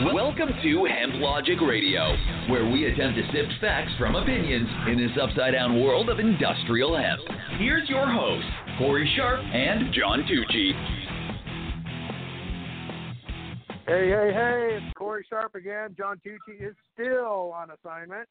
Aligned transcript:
Welcome 0.00 0.50
to 0.62 0.84
Hemp 0.84 1.14
Logic 1.16 1.60
Radio, 1.60 2.14
where 2.48 2.70
we 2.70 2.86
attempt 2.86 3.18
to 3.18 3.24
sift 3.32 3.52
facts 3.60 3.90
from 3.98 4.14
opinions 4.14 4.68
in 4.86 4.96
this 4.96 5.10
upside 5.20 5.54
down 5.54 5.82
world 5.82 6.08
of 6.08 6.20
industrial 6.20 6.96
hemp. 6.96 7.20
Here's 7.58 7.88
your 7.88 8.08
hosts, 8.08 8.48
Cory 8.78 9.12
Sharp 9.16 9.40
and 9.40 9.92
John 9.92 10.22
Tucci. 10.22 10.72
Hey, 13.88 14.08
hey, 14.08 14.32
hey, 14.32 14.78
it's 14.80 14.94
Cory 14.96 15.26
Sharp 15.28 15.56
again. 15.56 15.96
John 15.98 16.20
Tucci 16.24 16.64
is 16.64 16.76
still 16.94 17.52
on 17.52 17.70
assignment. 17.72 18.28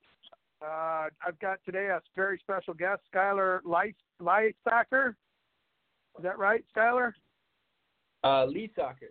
Uh, 0.62 1.08
I've 1.28 1.38
got 1.42 1.60
today 1.66 1.88
a 1.88 2.00
very 2.16 2.40
special 2.40 2.76
guest, 2.76 3.02
Skylar 3.14 3.60
Lysaker. 3.64 5.10
Is 5.10 6.24
that 6.24 6.40
right, 6.40 6.64
Skylar? 6.74 7.12
Uh, 8.24 8.46
Lee 8.46 8.72
Soccer. 8.74 9.08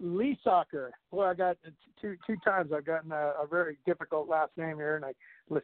Lee 0.00 0.38
Soccer. 0.42 0.92
Well, 1.10 1.28
I 1.28 1.34
got 1.34 1.56
two 2.00 2.16
two 2.26 2.36
times. 2.44 2.72
I've 2.74 2.84
gotten 2.84 3.12
a, 3.12 3.32
a 3.42 3.46
very 3.48 3.78
difficult 3.86 4.28
last 4.28 4.52
name 4.56 4.76
here, 4.76 4.96
and 4.96 5.04
I 5.04 5.12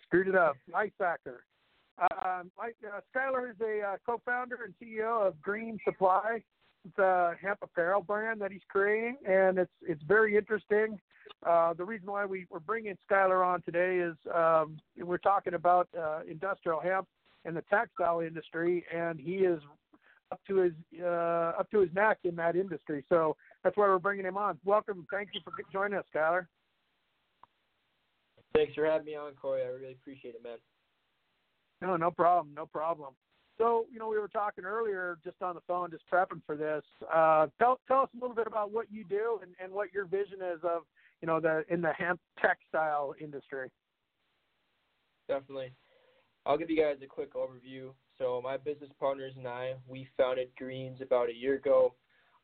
screwed 0.02 0.28
it 0.28 0.34
up. 0.34 0.56
Lee 0.68 0.92
Soccer. 0.98 1.44
Um, 2.00 2.50
uh, 2.58 3.00
Skylar 3.14 3.50
is 3.50 3.56
a 3.60 3.82
uh, 3.86 3.96
co-founder 4.06 4.60
and 4.64 4.74
CEO 4.80 5.26
of 5.26 5.40
Greenz 5.42 5.80
Supply. 5.84 6.42
It's 6.86 6.98
a 6.98 7.34
hemp 7.40 7.58
apparel 7.62 8.00
brand 8.00 8.40
that 8.40 8.50
he's 8.50 8.62
creating, 8.68 9.16
and 9.28 9.58
it's 9.58 9.72
it's 9.82 10.02
very 10.04 10.36
interesting. 10.36 10.98
Uh, 11.46 11.74
the 11.74 11.84
reason 11.84 12.10
why 12.10 12.24
we, 12.26 12.46
we're 12.50 12.58
bringing 12.58 12.96
Skylar 13.10 13.46
on 13.46 13.62
today 13.62 13.98
is 13.98 14.16
um, 14.34 14.78
we're 14.98 15.18
talking 15.18 15.54
about 15.54 15.88
uh, 15.98 16.20
industrial 16.28 16.80
hemp 16.80 17.06
and 17.44 17.56
the 17.56 17.62
textile 17.70 18.20
industry, 18.20 18.84
and 18.94 19.18
he 19.18 19.36
is 19.36 19.60
up 20.32 20.40
to 20.48 20.56
his 20.56 20.72
uh, 21.02 21.52
up 21.58 21.70
to 21.70 21.80
his 21.80 21.92
neck 21.94 22.18
in 22.24 22.36
that 22.36 22.56
industry. 22.56 23.04
So 23.08 23.36
that's 23.64 23.76
why 23.76 23.86
we're 23.86 23.98
bringing 23.98 24.26
him 24.26 24.36
on. 24.36 24.58
Welcome. 24.64 25.06
Thank 25.12 25.30
you 25.34 25.40
for 25.44 25.52
joining 25.72 25.98
us, 25.98 26.04
Skylar. 26.14 26.46
Thanks 28.54 28.74
for 28.74 28.84
having 28.84 29.06
me 29.06 29.16
on, 29.16 29.32
Cory. 29.40 29.62
I 29.62 29.66
really 29.66 29.92
appreciate 29.92 30.34
it, 30.34 30.42
man. 30.42 30.58
No, 31.80 31.96
no 31.96 32.10
problem. 32.10 32.54
No 32.54 32.66
problem. 32.66 33.14
So, 33.58 33.84
you 33.92 33.98
know, 33.98 34.08
we 34.08 34.18
were 34.18 34.28
talking 34.28 34.64
earlier 34.64 35.18
just 35.22 35.42
on 35.42 35.54
the 35.54 35.60
phone, 35.68 35.90
just 35.90 36.04
prepping 36.10 36.40
for 36.46 36.56
this. 36.56 36.82
Uh, 37.14 37.46
tell, 37.58 37.78
tell 37.86 38.00
us 38.00 38.08
a 38.16 38.20
little 38.20 38.34
bit 38.34 38.46
about 38.46 38.72
what 38.72 38.90
you 38.90 39.04
do 39.04 39.38
and, 39.42 39.52
and 39.62 39.70
what 39.70 39.92
your 39.92 40.06
vision 40.06 40.38
is 40.40 40.60
of, 40.64 40.82
you 41.20 41.26
know, 41.26 41.40
the 41.40 41.62
in 41.68 41.82
the 41.82 41.92
hemp 41.92 42.18
textile 42.40 43.14
industry. 43.20 43.70
Definitely. 45.28 45.72
I'll 46.46 46.56
give 46.56 46.70
you 46.70 46.82
guys 46.82 46.96
a 47.04 47.06
quick 47.06 47.34
overview. 47.34 47.90
So, 48.20 48.38
my 48.44 48.58
business 48.58 48.90
partners 49.00 49.32
and 49.38 49.48
I, 49.48 49.72
we 49.88 50.06
founded 50.18 50.50
Greenz 50.58 51.00
about 51.00 51.30
a 51.30 51.34
year 51.34 51.54
ago. 51.54 51.94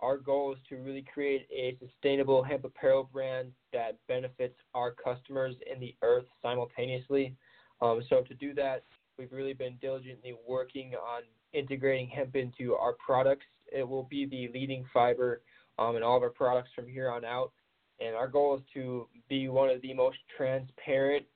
Our 0.00 0.16
goal 0.16 0.54
is 0.54 0.58
to 0.70 0.76
really 0.76 1.04
create 1.12 1.46
a 1.54 1.76
sustainable 1.84 2.42
hemp 2.42 2.64
apparel 2.64 3.10
brand 3.12 3.52
that 3.74 3.98
benefits 4.08 4.54
our 4.74 4.92
customers 4.92 5.54
and 5.70 5.80
the 5.82 5.94
earth 6.00 6.24
simultaneously. 6.40 7.36
Um, 7.82 8.00
so, 8.08 8.22
to 8.22 8.32
do 8.32 8.54
that, 8.54 8.84
we've 9.18 9.32
really 9.32 9.52
been 9.52 9.76
diligently 9.82 10.34
working 10.48 10.94
on 10.94 11.24
integrating 11.52 12.08
hemp 12.08 12.36
into 12.36 12.74
our 12.74 12.94
products. 12.94 13.44
It 13.70 13.86
will 13.86 14.04
be 14.04 14.24
the 14.24 14.48
leading 14.58 14.86
fiber 14.94 15.42
um, 15.78 15.94
in 15.94 16.02
all 16.02 16.16
of 16.16 16.22
our 16.22 16.30
products 16.30 16.70
from 16.74 16.86
here 16.86 17.10
on 17.10 17.22
out. 17.22 17.52
And 18.00 18.16
our 18.16 18.28
goal 18.28 18.56
is 18.56 18.62
to 18.72 19.08
be 19.28 19.50
one 19.50 19.68
of 19.68 19.82
the 19.82 19.92
most 19.92 20.16
transparent, 20.38 21.26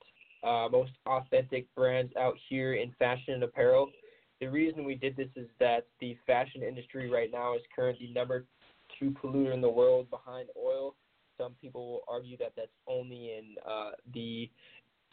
uh, 0.43 0.69
most 0.73 0.93
authentic 1.05 1.67
brands 1.75 2.11
out 2.19 2.37
here 2.49 2.73
in 2.73 2.95
fashion 2.99 3.35
and 3.35 3.43
apparel. 3.43 3.91
The 4.41 4.49
reason 4.49 4.85
we 4.85 4.95
did 4.95 5.17
this 5.17 5.29
is 5.37 5.49
that 5.59 5.87
the 6.01 6.17
fashion 6.27 6.63
industry 6.63 7.11
right 7.11 7.31
now 7.31 7.55
is 7.55 7.63
currently 7.75 8.11
number 8.15 8.47
two 8.99 9.11
polluter 9.11 9.53
in 9.53 9.61
the 9.61 9.69
world 9.69 10.09
behind 10.11 10.49
oil. 10.59 10.95
Some 11.37 11.53
people 11.61 11.87
will 11.87 12.01
argue 12.09 12.37
that 12.39 12.53
that's 12.57 12.69
only 12.87 13.33
in 13.37 13.55
uh, 13.69 13.91
the 14.15 14.51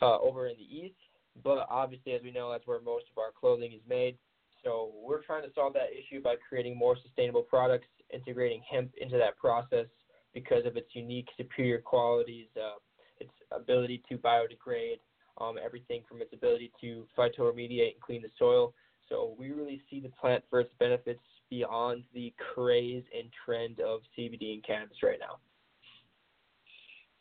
uh, 0.01 0.19
over 0.19 0.47
in 0.47 0.55
the 0.57 0.63
east, 0.63 0.95
but 1.43 1.65
obviously, 1.69 2.13
as 2.13 2.21
we 2.21 2.31
know, 2.31 2.51
that's 2.51 2.67
where 2.67 2.79
most 2.81 3.05
of 3.11 3.17
our 3.17 3.31
clothing 3.37 3.71
is 3.73 3.81
made. 3.89 4.17
So 4.63 4.91
we're 5.03 5.23
trying 5.23 5.43
to 5.43 5.53
solve 5.55 5.73
that 5.73 5.89
issue 5.91 6.21
by 6.21 6.35
creating 6.47 6.77
more 6.77 6.97
sustainable 7.01 7.41
products, 7.41 7.87
integrating 8.13 8.61
hemp 8.69 8.91
into 8.99 9.17
that 9.17 9.37
process 9.37 9.85
because 10.33 10.65
of 10.65 10.77
its 10.77 10.89
unique 10.93 11.27
superior 11.35 11.79
qualities, 11.79 12.47
uh, 12.57 12.77
its 13.19 13.31
ability 13.51 14.03
to 14.09 14.17
biodegrade, 14.17 14.99
um, 15.39 15.55
everything 15.63 16.03
from 16.07 16.21
its 16.21 16.33
ability 16.33 16.71
to 16.81 17.05
phytoremediate 17.17 17.93
and 17.93 18.01
clean 18.01 18.21
the 18.21 18.29
soil. 18.37 18.73
So 19.09 19.35
we 19.37 19.51
really 19.51 19.81
see 19.89 19.99
the 19.99 20.09
plant 20.09 20.43
for 20.49 20.59
its 20.59 20.71
benefits 20.79 21.21
beyond 21.49 22.03
the 22.13 22.33
craze 22.53 23.03
and 23.17 23.29
trend 23.45 23.79
of 23.79 24.01
CBD 24.17 24.53
and 24.53 24.65
cannabis 24.65 24.97
right 25.03 25.19
now. 25.19 25.37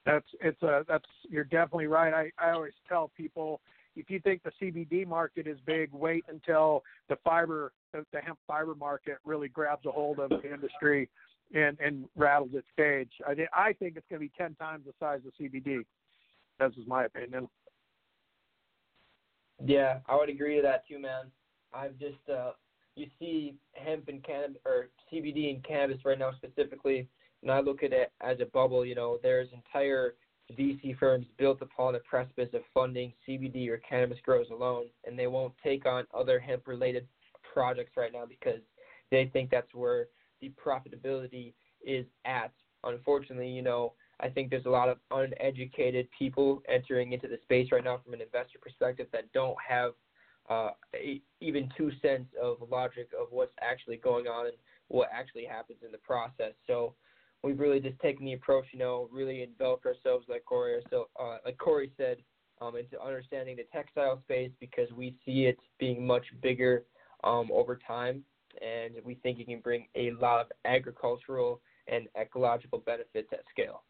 That's 0.04 0.26
it's 0.40 0.62
a 0.62 0.84
that's 0.88 1.04
you're 1.28 1.44
definitely 1.44 1.88
right. 1.88 2.14
I 2.14 2.30
I 2.44 2.52
always 2.52 2.72
tell 2.88 3.10
people 3.16 3.60
if 3.96 4.10
you 4.10 4.20
think 4.20 4.42
the 4.42 4.52
CBD 4.62 5.06
market 5.06 5.46
is 5.46 5.58
big, 5.66 5.92
wait 5.92 6.24
until 6.28 6.84
the 7.08 7.16
fiber 7.24 7.72
the, 7.92 8.04
the 8.12 8.20
hemp 8.20 8.38
fiber 8.46 8.74
market 8.74 9.18
really 9.24 9.48
grabs 9.48 9.84
a 9.86 9.90
hold 9.90 10.20
of 10.20 10.30
the 10.30 10.52
industry 10.52 11.08
and 11.54 11.78
and 11.80 12.04
rattles 12.14 12.50
its 12.52 12.68
cage. 12.76 13.10
I 13.26 13.34
I 13.52 13.72
think 13.72 13.96
it's 13.96 14.06
going 14.08 14.20
to 14.20 14.26
be 14.26 14.32
ten 14.38 14.54
times 14.54 14.84
the 14.86 14.92
size 15.00 15.20
of 15.26 15.32
CBD. 15.40 15.84
That's 16.58 16.74
just 16.74 16.86
my 16.88 17.04
opinion. 17.04 17.48
Yeah, 19.64 19.98
I 20.08 20.16
would 20.16 20.28
agree 20.28 20.56
to 20.56 20.62
that 20.62 20.86
too, 20.86 20.98
man. 20.98 21.32
I've 21.74 21.98
just 21.98 22.28
uh, 22.32 22.52
you 22.94 23.06
see 23.18 23.54
hemp 23.74 24.08
and 24.08 24.24
cannabis 24.24 24.60
or 24.64 24.88
CBD 25.12 25.54
and 25.54 25.64
cannabis 25.64 26.04
right 26.04 26.18
now 26.18 26.32
specifically, 26.36 27.08
and 27.42 27.50
I 27.50 27.60
look 27.60 27.82
at 27.82 27.92
it 27.92 28.12
as 28.22 28.38
a 28.40 28.46
bubble. 28.46 28.84
You 28.84 28.94
know, 28.94 29.18
there's 29.22 29.48
entire 29.52 30.14
VC 30.52 30.96
firms 30.98 31.26
built 31.38 31.60
upon 31.60 31.92
the 31.94 31.98
precipice 32.00 32.48
of 32.54 32.62
funding 32.72 33.12
CBD 33.28 33.68
or 33.68 33.78
cannabis 33.78 34.18
grows 34.24 34.46
alone, 34.50 34.86
and 35.04 35.18
they 35.18 35.26
won't 35.26 35.54
take 35.62 35.86
on 35.86 36.06
other 36.14 36.38
hemp-related 36.38 37.06
projects 37.52 37.96
right 37.96 38.12
now 38.12 38.24
because 38.26 38.60
they 39.10 39.30
think 39.32 39.50
that's 39.50 39.74
where 39.74 40.06
the 40.40 40.52
profitability 40.64 41.52
is 41.84 42.06
at. 42.24 42.52
Unfortunately, 42.84 43.48
you 43.48 43.62
know, 43.62 43.92
I 44.20 44.28
think 44.28 44.50
there's 44.50 44.66
a 44.66 44.70
lot 44.70 44.88
of 44.88 44.98
uneducated 45.10 46.08
people 46.16 46.62
entering 46.68 47.12
into 47.12 47.28
the 47.28 47.38
space 47.42 47.70
right 47.72 47.84
now 47.84 48.00
from 48.02 48.14
an 48.14 48.20
investor 48.20 48.58
perspective 48.60 49.08
that 49.12 49.32
don't 49.32 49.56
have 49.66 49.92
uh, 50.48 50.70
even 51.40 51.68
two 51.76 51.90
cents 52.02 52.28
of 52.40 52.58
logic 52.70 53.08
of 53.20 53.28
what's 53.30 53.52
actually 53.60 53.96
going 53.96 54.26
on 54.26 54.46
and 54.46 54.56
what 54.88 55.08
actually 55.12 55.44
happens 55.44 55.78
in 55.84 55.92
the 55.92 55.98
process. 55.98 56.52
So 56.66 56.94
we've 57.42 57.58
really 57.58 57.80
just 57.80 57.98
taken 58.00 58.24
the 58.24 58.34
approach, 58.34 58.66
you 58.72 58.78
know, 58.78 59.08
really 59.12 59.42
enveloped 59.42 59.86
ourselves, 59.86 60.26
like 60.28 60.44
Cory, 60.44 60.82
so, 60.90 61.08
uh, 61.20 61.38
like 61.44 61.58
Cory 61.58 61.92
said, 61.96 62.18
um, 62.60 62.76
into 62.76 63.00
understanding 63.02 63.56
the 63.56 63.66
textile 63.72 64.20
space 64.22 64.50
because 64.60 64.90
we 64.92 65.14
see 65.24 65.46
it 65.46 65.58
being 65.78 66.06
much 66.06 66.24
bigger 66.42 66.84
um, 67.24 67.50
over 67.52 67.78
time, 67.86 68.22
and 68.62 68.94
we 69.04 69.14
think 69.16 69.38
it 69.38 69.46
can 69.46 69.60
bring 69.60 69.86
a 69.94 70.12
lot 70.12 70.40
of 70.40 70.46
agricultural 70.64 71.60
and 71.88 72.08
ecological 72.20 72.78
benefits 72.78 73.28
at 73.32 73.40
scale. 73.50 73.82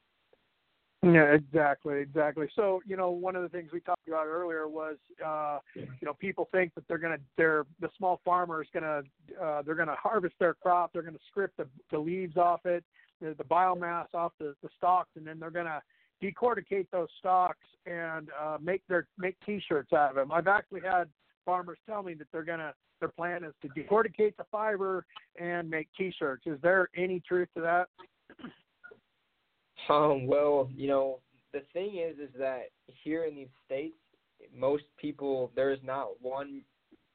Yeah, 1.13 1.35
exactly, 1.35 2.01
exactly. 2.01 2.49
So, 2.57 2.81
you 2.87 2.97
know, 2.97 3.11
one 3.11 3.37
of 3.37 3.43
the 3.43 3.49
things 3.49 3.71
we 3.73 3.81
talked 3.81 4.09
about 4.09 4.27
earlier 4.27 4.67
was, 4.67 4.97
uh, 5.25 5.59
you 5.75 5.87
know, 6.03 6.15
people 6.15 6.49
think 6.53 6.75
that 6.75 6.85
they're 6.89 6.99
gonna, 6.99 7.19
they're 7.37 7.65
the 7.81 7.89
small 7.97 8.21
farmer 8.25 8.63
is 8.63 8.69
gonna, 8.73 9.03
uh, 9.43 9.63
they're 9.63 9.75
gonna 9.75 9.97
harvest 9.97 10.35
their 10.39 10.55
crop, 10.55 10.93
they're 10.93 11.03
gonna 11.03 11.19
strip 11.31 11.53
the, 11.57 11.67
the 11.91 11.99
leaves 11.99 12.37
off 12.37 12.65
it, 12.67 12.85
the, 13.21 13.35
the 13.39 13.45
biomass 13.45 14.07
off 14.15 14.33
the, 14.39 14.55
the 14.63 14.69
stalks, 14.77 15.11
and 15.17 15.27
then 15.27 15.39
they're 15.39 15.51
gonna 15.51 15.81
decorticate 16.23 16.87
those 16.91 17.09
stalks 17.19 17.67
and 17.85 18.31
uh, 18.41 18.57
make 18.61 18.83
their 18.89 19.07
make 19.19 19.37
T-shirts 19.45 19.93
out 19.93 20.11
of 20.11 20.17
them. 20.17 20.33
I've 20.33 20.49
actually 20.49 20.81
had 20.81 21.09
farmers 21.45 21.79
tell 21.87 22.03
me 22.03 22.15
that 22.15 22.27
they're 22.33 22.43
gonna, 22.43 22.75
their 23.01 23.11
plan 23.11 23.45
is 23.45 23.53
to 23.63 23.69
decorticate 23.69 24.37
the 24.37 24.45
fiber 24.51 25.05
and 25.39 25.69
make 25.69 25.89
T-shirts. 25.97 26.47
Is 26.47 26.59
there 26.63 26.89
any 26.97 27.21
truth 27.21 27.49
to 27.55 27.61
that? 27.61 27.89
Um, 29.91 30.27
well, 30.27 30.69
you 30.75 30.89
know, 30.89 31.21
the 31.53 31.63
thing 31.73 31.99
is, 31.99 32.19
is 32.19 32.35
that 32.39 32.71
here 32.87 33.25
in 33.25 33.37
these 33.37 33.51
states, 33.65 33.97
most 34.55 34.85
people 34.97 35.53
there 35.55 35.71
is 35.73 35.79
not 35.85 36.09
one 36.21 36.63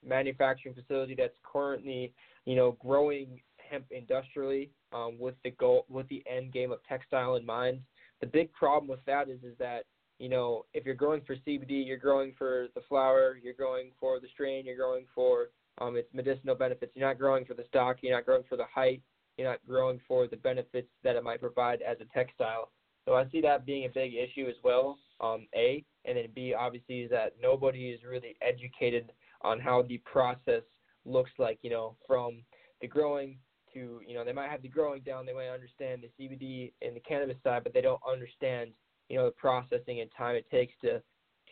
manufacturing 0.05 0.73
facility 0.73 1.15
that's 1.17 1.37
currently, 1.43 2.13
you 2.45 2.55
know, 2.55 2.77
growing 2.79 3.39
hemp 3.69 3.85
industrially 3.91 4.69
um, 4.93 5.17
with 5.19 5.35
the 5.43 5.51
goal 5.51 5.85
with 5.89 6.07
the 6.09 6.23
end 6.29 6.51
game 6.51 6.71
of 6.71 6.79
textile 6.87 7.35
in 7.35 7.45
mind. 7.45 7.79
The 8.19 8.27
big 8.27 8.51
problem 8.53 8.89
with 8.89 9.03
that 9.05 9.29
is 9.29 9.43
is 9.43 9.57
that 9.59 9.85
you 10.19 10.29
know 10.29 10.65
if 10.73 10.85
you're 10.85 10.95
growing 10.95 11.21
for 11.21 11.35
CBD, 11.35 11.85
you're 11.85 11.97
growing 11.97 12.33
for 12.37 12.67
the 12.75 12.81
flower, 12.87 13.37
you're 13.41 13.53
growing 13.53 13.91
for 13.99 14.19
the 14.19 14.27
strain, 14.33 14.65
you're 14.65 14.75
growing 14.75 15.05
for 15.15 15.47
um, 15.79 15.95
its 15.95 16.09
medicinal 16.13 16.55
benefits. 16.55 16.91
You're 16.95 17.07
not 17.07 17.17
growing 17.17 17.45
for 17.45 17.53
the 17.53 17.63
stalk, 17.67 17.97
you're 18.01 18.15
not 18.15 18.25
growing 18.25 18.43
for 18.47 18.57
the 18.57 18.65
height, 18.73 19.01
you're 19.37 19.49
not 19.49 19.59
growing 19.67 19.99
for 20.07 20.27
the 20.27 20.37
benefits 20.37 20.89
that 21.03 21.15
it 21.15 21.23
might 21.23 21.39
provide 21.39 21.81
as 21.81 21.97
a 22.01 22.05
textile. 22.13 22.71
So 23.05 23.15
I 23.15 23.27
see 23.29 23.41
that 23.41 23.65
being 23.65 23.85
a 23.85 23.89
big 23.89 24.13
issue 24.13 24.47
as 24.47 24.55
well. 24.63 24.97
Um, 25.19 25.47
a 25.55 25.83
and 26.05 26.17
then 26.17 26.27
B 26.33 26.53
obviously 26.57 27.01
is 27.01 27.11
that 27.11 27.33
nobody 27.41 27.89
is 27.89 28.01
really 28.03 28.35
educated 28.41 29.11
on 29.41 29.59
how 29.59 29.83
the 29.83 29.99
process 29.99 30.63
looks 31.05 31.31
like. 31.37 31.59
You 31.61 31.71
know, 31.71 31.95
from 32.07 32.43
the 32.81 32.87
growing 32.87 33.37
to 33.73 34.01
you 34.05 34.13
know, 34.13 34.23
they 34.23 34.33
might 34.33 34.49
have 34.49 34.61
the 34.61 34.67
growing 34.67 35.01
down, 35.01 35.25
they 35.25 35.33
might 35.33 35.49
understand 35.49 36.03
the 36.03 36.23
CBD 36.23 36.73
and 36.81 36.95
the 36.95 36.99
cannabis 36.99 37.37
side, 37.43 37.63
but 37.63 37.73
they 37.73 37.81
don't 37.81 38.01
understand, 38.09 38.71
you 39.09 39.17
know, 39.17 39.25
the 39.25 39.31
processing 39.31 40.01
and 40.01 40.09
time 40.15 40.35
it 40.35 40.49
takes 40.49 40.73
to 40.81 41.01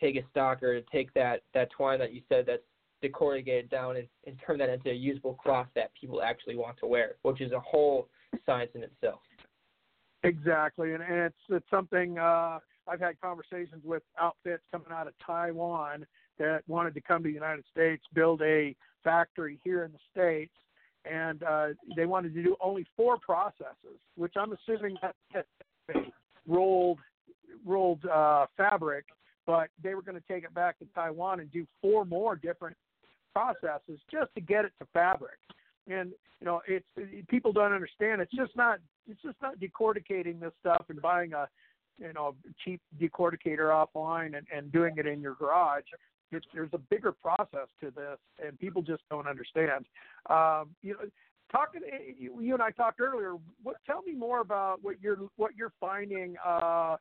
take 0.00 0.16
a 0.16 0.22
stalk 0.30 0.62
or 0.62 0.80
to 0.80 0.86
take 0.90 1.12
that 1.14 1.42
that 1.54 1.70
twine 1.70 1.98
that 1.98 2.12
you 2.12 2.22
said 2.28 2.44
that's 2.46 2.62
decorrugated 3.02 3.70
down 3.70 3.96
and, 3.96 4.08
and 4.26 4.36
turn 4.44 4.58
that 4.58 4.68
into 4.68 4.90
a 4.90 4.94
usable 4.94 5.34
cloth 5.34 5.68
that 5.74 5.90
people 5.98 6.22
actually 6.22 6.56
want 6.56 6.76
to 6.78 6.86
wear, 6.86 7.16
which 7.22 7.40
is 7.40 7.52
a 7.52 7.60
whole 7.60 8.08
science 8.46 8.70
in 8.74 8.82
itself. 8.82 9.20
Exactly, 10.22 10.92
and, 10.92 11.02
and 11.02 11.14
it's 11.14 11.36
it's 11.48 11.70
something 11.70 12.18
uh, 12.18 12.58
I've 12.86 13.00
had 13.00 13.18
conversations 13.20 13.82
with 13.84 14.02
outfits 14.20 14.62
coming 14.70 14.88
out 14.90 15.06
of 15.06 15.14
Taiwan 15.24 16.06
that 16.38 16.62
wanted 16.66 16.94
to 16.94 17.00
come 17.00 17.22
to 17.22 17.28
the 17.28 17.34
United 17.34 17.64
States, 17.70 18.02
build 18.14 18.42
a 18.42 18.74
factory 19.02 19.58
here 19.64 19.84
in 19.84 19.92
the 19.92 19.98
states, 20.10 20.52
and 21.10 21.42
uh, 21.42 21.68
they 21.96 22.06
wanted 22.06 22.34
to 22.34 22.42
do 22.42 22.56
only 22.60 22.86
four 22.96 23.18
processes, 23.18 23.98
which 24.16 24.34
I'm 24.36 24.52
assuming 24.52 24.96
that 25.02 25.46
rolled 26.46 26.98
rolled 27.64 28.04
uh, 28.06 28.46
fabric, 28.56 29.06
but 29.46 29.68
they 29.82 29.94
were 29.94 30.02
going 30.02 30.16
to 30.16 30.24
take 30.28 30.44
it 30.44 30.54
back 30.54 30.78
to 30.78 30.86
Taiwan 30.94 31.40
and 31.40 31.50
do 31.50 31.66
four 31.80 32.04
more 32.04 32.36
different 32.36 32.76
processes 33.34 34.00
just 34.10 34.34
to 34.34 34.40
get 34.40 34.64
it 34.64 34.72
to 34.80 34.86
fabric. 34.92 35.38
And 35.88 36.12
you 36.40 36.46
know, 36.46 36.62
it's 36.66 36.86
people 37.28 37.52
don't 37.52 37.72
understand. 37.72 38.20
It's 38.20 38.32
just 38.32 38.56
not. 38.56 38.78
It's 39.08 39.20
just 39.22 39.36
not 39.42 39.54
decorticating 39.58 40.40
this 40.40 40.52
stuff 40.60 40.84
and 40.88 41.02
buying 41.02 41.32
a, 41.32 41.48
you 41.98 42.12
know, 42.12 42.34
cheap 42.64 42.80
decorticator 43.00 43.70
offline 43.70 44.36
and, 44.36 44.46
and 44.54 44.70
doing 44.72 44.94
it 44.98 45.06
in 45.06 45.20
your 45.20 45.34
garage. 45.34 45.82
It's, 46.32 46.46
there's 46.54 46.70
a 46.74 46.78
bigger 46.78 47.10
process 47.10 47.66
to 47.80 47.90
this, 47.90 48.18
and 48.44 48.58
people 48.58 48.82
just 48.82 49.02
don't 49.10 49.26
understand. 49.26 49.84
Um, 50.28 50.70
you 50.82 50.92
know, 50.92 51.08
talking 51.50 51.80
you, 52.18 52.40
you 52.40 52.54
and 52.54 52.62
I 52.62 52.70
talked 52.70 53.00
earlier. 53.00 53.34
What 53.62 53.76
tell 53.84 54.02
me 54.02 54.14
more 54.14 54.40
about 54.40 54.78
what 54.82 54.96
you're 55.02 55.18
what 55.36 55.56
you're 55.56 55.72
finding 55.80 56.36
uh, 56.46 56.96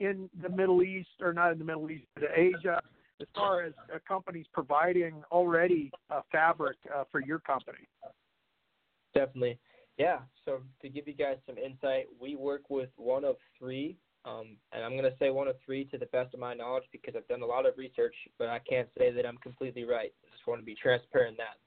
in 0.00 0.28
the 0.42 0.48
Middle 0.48 0.82
East, 0.82 1.08
or 1.20 1.32
not 1.32 1.52
in 1.52 1.58
the 1.58 1.64
Middle 1.64 1.90
East, 1.90 2.06
but 2.14 2.24
Asia, 2.36 2.80
as 3.20 3.28
far 3.34 3.62
as 3.62 3.72
uh, 3.92 3.98
companies 4.06 4.46
providing 4.52 5.22
already 5.30 5.90
fabric 6.32 6.76
uh, 6.94 7.04
for 7.10 7.20
your 7.22 7.38
company. 7.38 7.88
Definitely. 9.14 9.58
Yeah. 9.98 10.18
So 10.44 10.60
to 10.82 10.88
give 10.88 11.06
you 11.06 11.14
guys 11.14 11.36
some 11.46 11.56
insight, 11.56 12.06
we 12.20 12.34
work 12.34 12.68
with 12.68 12.90
one 12.96 13.24
of 13.24 13.36
three, 13.58 13.96
um, 14.24 14.56
and 14.72 14.82
I'm 14.84 14.92
going 14.92 15.04
to 15.04 15.16
say 15.18 15.30
one 15.30 15.46
of 15.46 15.56
three 15.64 15.84
to 15.86 15.98
the 15.98 16.06
best 16.06 16.34
of 16.34 16.40
my 16.40 16.54
knowledge 16.54 16.84
because 16.90 17.14
I've 17.16 17.28
done 17.28 17.42
a 17.42 17.46
lot 17.46 17.66
of 17.66 17.74
research, 17.76 18.14
but 18.38 18.48
I 18.48 18.58
can't 18.58 18.88
say 18.98 19.12
that 19.12 19.24
I'm 19.24 19.38
completely 19.38 19.84
right. 19.84 20.12
I 20.24 20.30
just 20.32 20.46
want 20.46 20.60
to 20.60 20.64
be 20.64 20.74
transparent 20.74 21.32
in 21.32 21.36
that. 21.36 21.58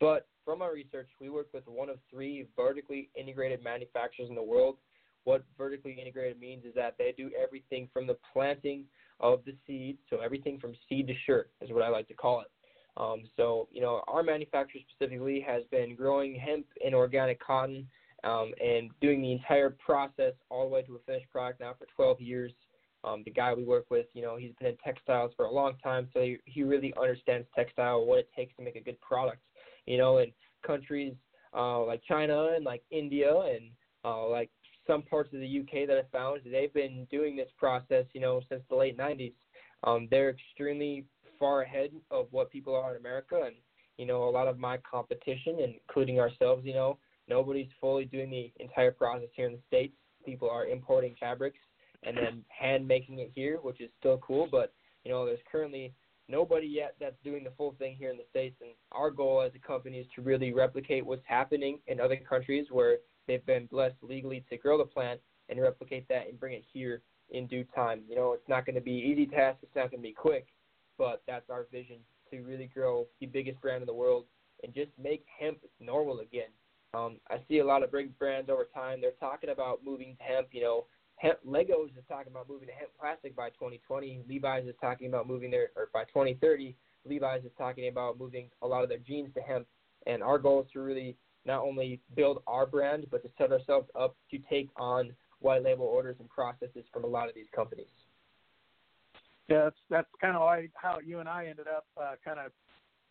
But 0.00 0.26
from 0.44 0.62
our 0.62 0.72
research, 0.72 1.08
we 1.20 1.28
work 1.28 1.48
with 1.52 1.66
one 1.66 1.88
of 1.88 1.98
three 2.10 2.46
vertically 2.56 3.10
integrated 3.14 3.62
manufacturers 3.62 4.28
in 4.28 4.34
the 4.34 4.42
world. 4.42 4.76
What 5.24 5.44
vertically 5.56 5.92
integrated 6.00 6.40
means 6.40 6.64
is 6.64 6.74
that 6.74 6.94
they 6.98 7.12
do 7.16 7.30
everything 7.40 7.88
from 7.92 8.06
the 8.06 8.16
planting 8.32 8.84
of 9.20 9.40
the 9.44 9.54
seed, 9.66 9.98
so 10.08 10.18
everything 10.18 10.58
from 10.58 10.74
seed 10.88 11.06
to 11.08 11.14
shirt 11.26 11.50
is 11.60 11.70
what 11.70 11.82
I 11.82 11.88
like 11.88 12.08
to 12.08 12.14
call 12.14 12.40
it. 12.40 12.48
Um, 12.96 13.22
so, 13.36 13.68
you 13.70 13.80
know, 13.80 14.02
our 14.08 14.22
manufacturer 14.22 14.80
specifically 14.90 15.44
has 15.46 15.62
been 15.70 15.94
growing 15.94 16.34
hemp 16.34 16.66
and 16.84 16.94
organic 16.94 17.40
cotton 17.40 17.86
um, 18.24 18.52
and 18.60 18.90
doing 19.00 19.22
the 19.22 19.32
entire 19.32 19.70
process 19.70 20.32
all 20.50 20.68
the 20.68 20.74
way 20.74 20.82
to 20.82 20.96
a 20.96 20.98
finished 21.06 21.30
product 21.30 21.60
now 21.60 21.74
for 21.78 21.86
12 21.94 22.20
years. 22.20 22.52
Um, 23.04 23.22
the 23.24 23.30
guy 23.30 23.54
we 23.54 23.62
work 23.62 23.86
with, 23.90 24.06
you 24.12 24.22
know, 24.22 24.36
he's 24.36 24.50
been 24.58 24.70
in 24.70 24.76
textiles 24.84 25.30
for 25.36 25.44
a 25.44 25.50
long 25.50 25.74
time, 25.82 26.08
so 26.12 26.20
he, 26.20 26.38
he 26.46 26.64
really 26.64 26.92
understands 27.00 27.46
textile, 27.54 28.04
what 28.04 28.18
it 28.18 28.28
takes 28.34 28.56
to 28.56 28.62
make 28.62 28.74
a 28.74 28.80
good 28.80 29.00
product. 29.00 29.42
You 29.86 29.98
know, 29.98 30.18
in 30.18 30.32
countries 30.66 31.14
uh, 31.56 31.84
like 31.84 32.02
China 32.06 32.50
and 32.56 32.64
like 32.64 32.82
India 32.90 33.32
and 33.32 33.70
uh, 34.04 34.26
like 34.28 34.50
some 34.88 35.02
parts 35.02 35.32
of 35.32 35.40
the 35.40 35.60
UK 35.60 35.86
that 35.86 35.98
I 35.98 36.02
found, 36.10 36.40
they've 36.44 36.72
been 36.72 37.06
doing 37.10 37.36
this 37.36 37.50
process, 37.56 38.06
you 38.12 38.20
know, 38.20 38.40
since 38.48 38.62
the 38.68 38.74
late 38.74 38.98
90s. 38.98 39.34
Um, 39.84 40.08
they're 40.10 40.30
extremely 40.30 41.04
far 41.38 41.62
ahead 41.62 41.90
of 42.10 42.26
what 42.32 42.50
people 42.50 42.74
are 42.74 42.90
in 42.90 42.96
America, 42.96 43.42
and 43.44 43.54
you 43.96 44.06
know, 44.06 44.28
a 44.28 44.30
lot 44.30 44.48
of 44.48 44.58
my 44.58 44.78
competition, 44.78 45.58
including 45.58 46.18
ourselves, 46.18 46.64
you 46.64 46.74
know, 46.74 46.98
nobody's 47.28 47.68
fully 47.80 48.04
doing 48.04 48.30
the 48.30 48.52
entire 48.62 48.92
process 48.92 49.28
here 49.34 49.46
in 49.46 49.52
the 49.52 49.60
states. 49.66 49.94
People 50.24 50.48
are 50.48 50.66
importing 50.66 51.14
fabrics 51.18 51.58
and 52.04 52.16
then 52.16 52.44
hand 52.48 52.86
making 52.86 53.18
it 53.18 53.30
here, 53.34 53.58
which 53.60 53.80
is 53.80 53.90
still 53.98 54.18
cool, 54.18 54.48
but 54.50 54.72
you 55.04 55.10
know, 55.10 55.26
there's 55.26 55.38
currently 55.50 55.92
nobody 56.28 56.66
yet 56.66 56.94
that's 57.00 57.16
doing 57.24 57.42
the 57.42 57.52
full 57.56 57.74
thing 57.78 57.96
here 57.98 58.10
in 58.10 58.16
the 58.16 58.26
states 58.30 58.56
and 58.60 58.70
our 58.92 59.10
goal 59.10 59.40
as 59.40 59.52
a 59.54 59.66
company 59.66 59.98
is 59.98 60.06
to 60.14 60.22
really 60.22 60.52
replicate 60.52 61.04
what's 61.04 61.22
happening 61.26 61.78
in 61.86 62.00
other 62.00 62.16
countries 62.16 62.66
where 62.70 62.98
they've 63.28 63.46
been 63.46 63.66
blessed 63.66 63.94
legally 64.02 64.44
to 64.50 64.56
grow 64.56 64.78
the 64.78 64.84
plant 64.84 65.20
and 65.48 65.60
replicate 65.60 66.08
that 66.08 66.28
and 66.28 66.40
bring 66.40 66.54
it 66.54 66.64
here 66.72 67.02
in 67.30 67.46
due 67.46 67.64
time. 67.74 68.02
You 68.08 68.16
know, 68.16 68.32
it's 68.32 68.48
not 68.48 68.66
going 68.66 68.74
to 68.74 68.80
be 68.80 68.92
easy 68.92 69.26
task, 69.26 69.58
it's 69.62 69.76
not 69.76 69.90
going 69.90 70.02
to 70.02 70.08
be 70.08 70.12
quick, 70.12 70.48
but 70.96 71.22
that's 71.26 71.48
our 71.50 71.66
vision 71.70 71.98
to 72.30 72.40
really 72.40 72.66
grow 72.72 73.06
the 73.20 73.26
biggest 73.26 73.60
brand 73.60 73.82
in 73.82 73.86
the 73.86 73.94
world 73.94 74.24
and 74.64 74.74
just 74.74 74.90
make 75.00 75.24
hemp 75.38 75.58
normal 75.80 76.20
again. 76.20 76.50
Um, 76.94 77.18
I 77.30 77.36
see 77.48 77.58
a 77.58 77.64
lot 77.64 77.82
of 77.82 77.92
big 77.92 78.18
brands 78.18 78.50
over 78.50 78.66
time. 78.74 79.00
They're 79.00 79.10
talking 79.20 79.50
about 79.50 79.84
moving 79.84 80.16
to 80.16 80.22
hemp. 80.22 80.48
You 80.52 80.62
know, 80.62 80.84
hemp, 81.16 81.38
Legos 81.46 81.88
is 81.96 82.04
talking 82.08 82.32
about 82.32 82.48
moving 82.48 82.68
to 82.68 82.74
hemp 82.74 82.90
plastic 82.98 83.36
by 83.36 83.50
2020. 83.50 84.22
Levi's 84.28 84.66
is 84.66 84.74
talking 84.80 85.06
about 85.08 85.28
moving 85.28 85.50
their 85.50 85.68
or 85.76 85.88
by 85.92 86.04
2030. 86.04 86.74
Levi's 87.04 87.44
is 87.44 87.50
talking 87.58 87.88
about 87.88 88.18
moving 88.18 88.48
a 88.62 88.66
lot 88.66 88.82
of 88.82 88.88
their 88.88 88.98
jeans 88.98 89.28
to 89.34 89.40
hemp. 89.40 89.66
And 90.06 90.22
our 90.22 90.38
goal 90.38 90.62
is 90.62 90.72
to 90.72 90.80
really 90.80 91.16
not 91.48 91.62
only 91.62 91.98
build 92.14 92.42
our 92.46 92.66
brand, 92.66 93.06
but 93.10 93.22
to 93.24 93.30
set 93.38 93.50
ourselves 93.50 93.88
up 93.98 94.14
to 94.30 94.38
take 94.50 94.68
on 94.76 95.10
white 95.40 95.64
label 95.64 95.86
orders 95.86 96.16
and 96.20 96.28
processes 96.28 96.84
from 96.92 97.04
a 97.04 97.06
lot 97.06 97.28
of 97.28 97.34
these 97.34 97.46
companies. 97.56 97.88
Yeah, 99.48 99.64
that's 99.64 99.76
that's 99.88 100.08
kind 100.20 100.36
of 100.36 100.42
how 100.74 100.98
you 101.04 101.20
and 101.20 101.28
I 101.28 101.46
ended 101.46 101.66
up 101.66 101.86
uh, 101.96 102.12
kind 102.22 102.38
of 102.38 102.52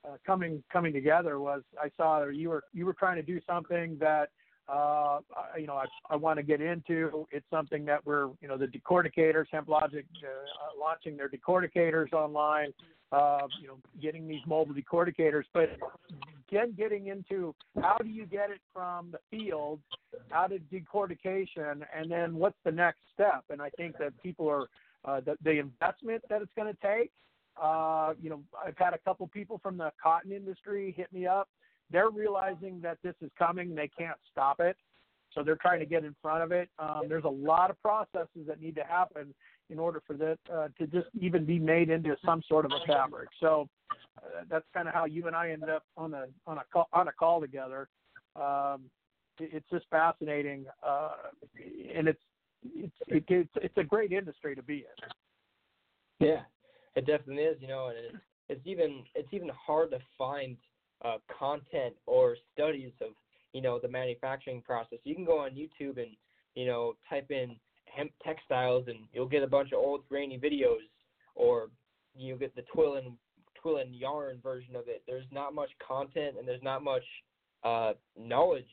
uh, 0.08 0.18
coming 0.26 0.64
coming 0.72 0.94
together 0.94 1.40
was 1.40 1.64
I 1.82 1.90
saw 1.98 2.28
you 2.28 2.50
were 2.50 2.64
you 2.74 2.86
were 2.86 2.94
trying 2.94 3.16
to 3.16 3.24
do 3.24 3.42
something 3.48 3.98
that 4.00 4.30
uh, 4.70 5.20
you 5.58 5.66
know 5.66 5.74
I, 5.74 5.86
I 6.12 6.16
want 6.16 6.38
to 6.38 6.44
get 6.44 6.62
into. 6.62 7.28
It's 7.32 7.50
something 7.50 7.86
that 7.86 8.06
we're 8.06 8.28
you 8.40 8.48
know 8.48 8.58
the 8.58 8.68
decorticators, 8.68 9.46
HempLogic 9.52 10.04
uh, 10.04 10.80
launching 10.80 11.18
their 11.18 11.30
decorticators 11.30 12.14
online. 12.14 12.72
Uh, 13.10 13.48
you 13.62 13.70
know, 13.70 13.78
getting 14.02 14.28
these 14.28 14.42
mobile 14.46 14.76
decorticators, 14.76 15.44
but 15.54 15.70
again, 16.50 16.74
getting 16.78 17.08
into 17.08 17.54
how 17.82 17.98
do 17.98 18.10
you 18.10 18.26
get 18.26 18.50
it 18.50 18.60
from 18.74 19.12
the 19.12 19.20
field 19.30 19.80
out 20.34 20.52
of 20.52 20.60
decortication, 20.72 21.86
and 21.96 22.10
then 22.10 22.36
what's 22.36 22.58
the 22.64 22.72
next 22.72 23.00
step? 23.14 23.44
And 23.50 23.62
I 23.62 23.70
think 23.72 23.98
that 24.00 24.14
people 24.22 24.48
are 24.48 24.68
uh, 25.06 25.22
the, 25.22 25.36
the 25.44 25.60
investment 25.60 26.24
that 26.30 26.42
it's 26.42 26.52
going 26.56 26.74
to 26.74 26.80
take. 26.82 27.12
Uh, 27.62 28.14
you 28.22 28.30
know, 28.30 28.42
I've 28.66 28.78
had 28.78 28.94
a 28.94 29.00
couple 29.00 29.28
people 29.28 29.60
from 29.62 29.78
the 29.78 29.92
cotton 30.02 30.32
industry 30.32 30.94
hit 30.96 31.12
me 31.12 31.26
up. 31.26 31.50
They're 31.92 32.10
realizing 32.10 32.82
that 32.82 32.98
this 33.04 33.16
is 33.22 33.32
coming. 33.38 33.74
They 33.74 33.90
can't 33.98 34.18
stop 34.32 34.60
it. 34.60 34.76
So 35.34 35.44
they're 35.44 35.58
trying 35.58 35.80
to 35.80 35.86
get 35.86 36.04
in 36.04 36.16
front 36.22 36.44
of 36.44 36.52
it. 36.52 36.70
Um, 36.80 37.04
there's 37.08 37.24
a 37.24 37.30
lot 37.30 37.70
of 37.70 37.82
processes 37.82 38.46
that 38.48 38.62
need 38.62 38.76
to 38.76 38.84
happen 38.84 39.34
in 39.70 39.80
order 39.80 40.02
for 40.06 40.16
that 40.16 40.38
uh, 40.52 40.68
to 40.80 40.88
just 40.88 41.08
even 41.20 41.46
be 41.46 41.60
made 41.60 41.90
into 41.90 42.16
some 42.26 42.42
sort 42.48 42.66
of 42.66 42.72
a 42.72 42.86
fabric. 42.88 43.30
So 43.40 43.68
uh, 44.18 44.44
that's 44.50 44.66
kind 44.74 44.88
of 44.88 44.94
how 44.94 45.06
you 45.06 45.28
and 45.28 45.36
I 45.36 45.52
ended 45.52 45.70
up 45.70 45.84
on 45.96 46.14
a 46.14 46.26
on 46.46 46.58
a 46.58 46.64
call, 46.72 46.88
on 46.94 47.08
a 47.08 47.12
call 47.12 47.42
together. 47.42 47.90
Um, 48.36 48.90
it, 49.40 49.50
it's 49.54 49.70
just 49.72 49.86
fascinating, 49.90 50.66
uh, 50.86 51.12
and 51.96 52.08
it's 52.08 52.22
it's 52.64 52.96
it, 53.08 53.24
it's 53.28 53.50
it's 53.56 53.78
a 53.78 53.84
great 53.84 54.12
industry 54.12 54.56
to 54.56 54.64
be 54.64 54.86
in. 56.20 56.28
Yeah, 56.28 56.42
it 56.96 57.06
definitely 57.06 57.44
is. 57.44 57.58
You 57.62 57.68
know, 57.68 57.88
and 57.88 57.98
it's, 57.98 58.24
it's 58.50 58.68
even 58.68 59.04
it's 59.16 59.30
even 59.32 59.50
hard 59.50 59.92
to 59.92 60.00
find 60.18 60.58
uh, 61.04 61.18
content 61.38 61.96
or 62.06 62.36
studies 62.54 62.94
of 63.02 63.12
you 63.54 63.62
know 63.62 63.80
the 63.80 63.88
manufacturing 63.88 64.62
process. 64.62 65.00
You 65.04 65.16
can 65.16 65.26
go 65.26 65.40
on 65.40 65.52
YouTube 65.52 65.98
and 65.98 66.16
you 66.56 66.66
know 66.66 66.96
type 67.10 67.32
in 67.32 67.56
hemp 67.86 68.12
textiles 68.24 68.86
and 68.88 68.98
you'll 69.14 69.28
get 69.28 69.44
a 69.44 69.48
bunch 69.48 69.72
of 69.72 69.80
old 69.80 70.08
grainy 70.08 70.38
videos, 70.38 70.86
or 71.36 71.70
you 72.16 72.36
get 72.36 72.56
the 72.56 72.64
twill 72.74 72.96
and 72.96 73.14
twill 73.62 73.78
and 73.78 73.96
yarn 73.96 74.40
version 74.42 74.76
of 74.76 74.88
it. 74.88 75.04
There's 75.08 75.26
not 75.32 75.54
much 75.54 75.70
content 75.86 76.36
and 76.38 76.48
there's 76.48 76.64
not 76.64 76.84
much 76.84 77.04
uh, 77.64 77.94
knowledge 78.18 78.66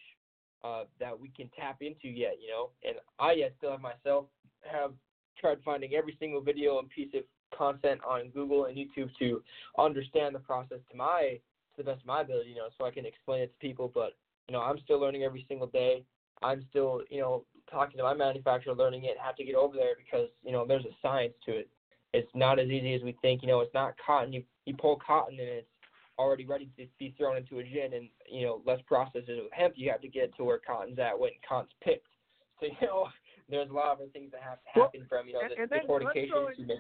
uh, 0.62 0.84
that 0.98 1.18
we 1.18 1.28
can 1.28 1.50
tap 1.58 1.82
into 1.82 2.08
yet, 2.08 2.36
you 2.40 2.50
know. 2.50 2.70
And 2.86 2.96
I 3.18 3.32
yet 3.32 3.54
still 3.58 3.72
have 3.72 3.80
myself 3.80 4.26
have 4.70 4.92
tried 5.38 5.58
finding 5.64 5.94
every 5.94 6.16
single 6.18 6.40
video 6.40 6.78
and 6.78 6.88
piece 6.88 7.12
of 7.14 7.22
content 7.56 8.00
on 8.08 8.30
Google 8.30 8.66
and 8.66 8.76
YouTube 8.76 9.10
to 9.18 9.42
understand 9.78 10.34
the 10.34 10.40
process 10.40 10.78
to 10.90 10.96
my 10.96 11.38
to 11.76 11.82
the 11.82 11.84
best 11.84 12.00
of 12.00 12.06
my 12.06 12.20
ability, 12.20 12.50
you 12.50 12.56
know, 12.56 12.68
so 12.78 12.84
I 12.84 12.90
can 12.90 13.04
explain 13.04 13.42
it 13.42 13.52
to 13.52 13.66
people. 13.66 13.90
But 13.92 14.16
you 14.48 14.52
know, 14.52 14.60
I'm 14.60 14.78
still 14.84 15.00
learning 15.00 15.22
every 15.22 15.44
single 15.48 15.66
day. 15.66 16.04
I'm 16.42 16.64
still, 16.70 17.02
you 17.10 17.20
know, 17.20 17.44
talking 17.70 17.96
to 17.96 18.02
my 18.02 18.14
manufacturer, 18.14 18.74
learning 18.74 19.04
it, 19.04 19.16
have 19.22 19.36
to 19.36 19.44
get 19.44 19.54
over 19.54 19.76
there 19.76 19.94
because 19.96 20.28
you 20.42 20.52
know 20.52 20.66
there's 20.66 20.84
a 20.84 20.96
science 21.02 21.34
to 21.46 21.52
it. 21.52 21.68
It's 22.12 22.30
not 22.34 22.58
as 22.58 22.68
easy 22.68 22.94
as 22.94 23.02
we 23.02 23.16
think. 23.22 23.42
You 23.42 23.48
know, 23.48 23.60
it's 23.60 23.74
not 23.74 23.94
cotton. 24.04 24.32
You 24.32 24.44
you 24.66 24.75
pull 24.76 25.00
cotton 25.04 25.38
and 25.38 25.49
it's 25.49 25.68
already 26.18 26.47
ready 26.47 26.71
to 26.76 26.87
be 26.99 27.14
thrown 27.18 27.37
into 27.37 27.59
a 27.59 27.64
gin 27.64 27.92
and 27.94 28.09
you 28.30 28.47
know 28.47 28.62
less 28.66 28.80
processed 28.87 29.28
with 29.28 29.52
hemp. 29.52 29.75
You 29.76 29.90
have 29.90 30.00
to 30.02 30.09
get 30.09 30.35
to 30.37 30.44
where 30.44 30.61
cotton's 30.64 30.99
at 30.99 31.18
when 31.18 31.30
cotton's 31.49 31.73
picked. 31.83 32.06
So 32.61 32.66
you 32.66 32.87
know 32.87 33.09
there's 33.50 33.68
a 33.68 33.73
lot 33.73 33.92
of 33.92 33.99
other 33.99 34.11
things 34.12 34.30
that 34.30 34.40
have 34.40 34.59
to 34.62 34.80
happen 34.80 35.00
well, 35.11 35.21
from 35.21 35.26
you 35.26 35.35
know 35.35 35.40
and, 35.40 35.50
the, 35.50 35.62
and 35.62 35.71
the 35.71 35.92
decortication 35.92 36.78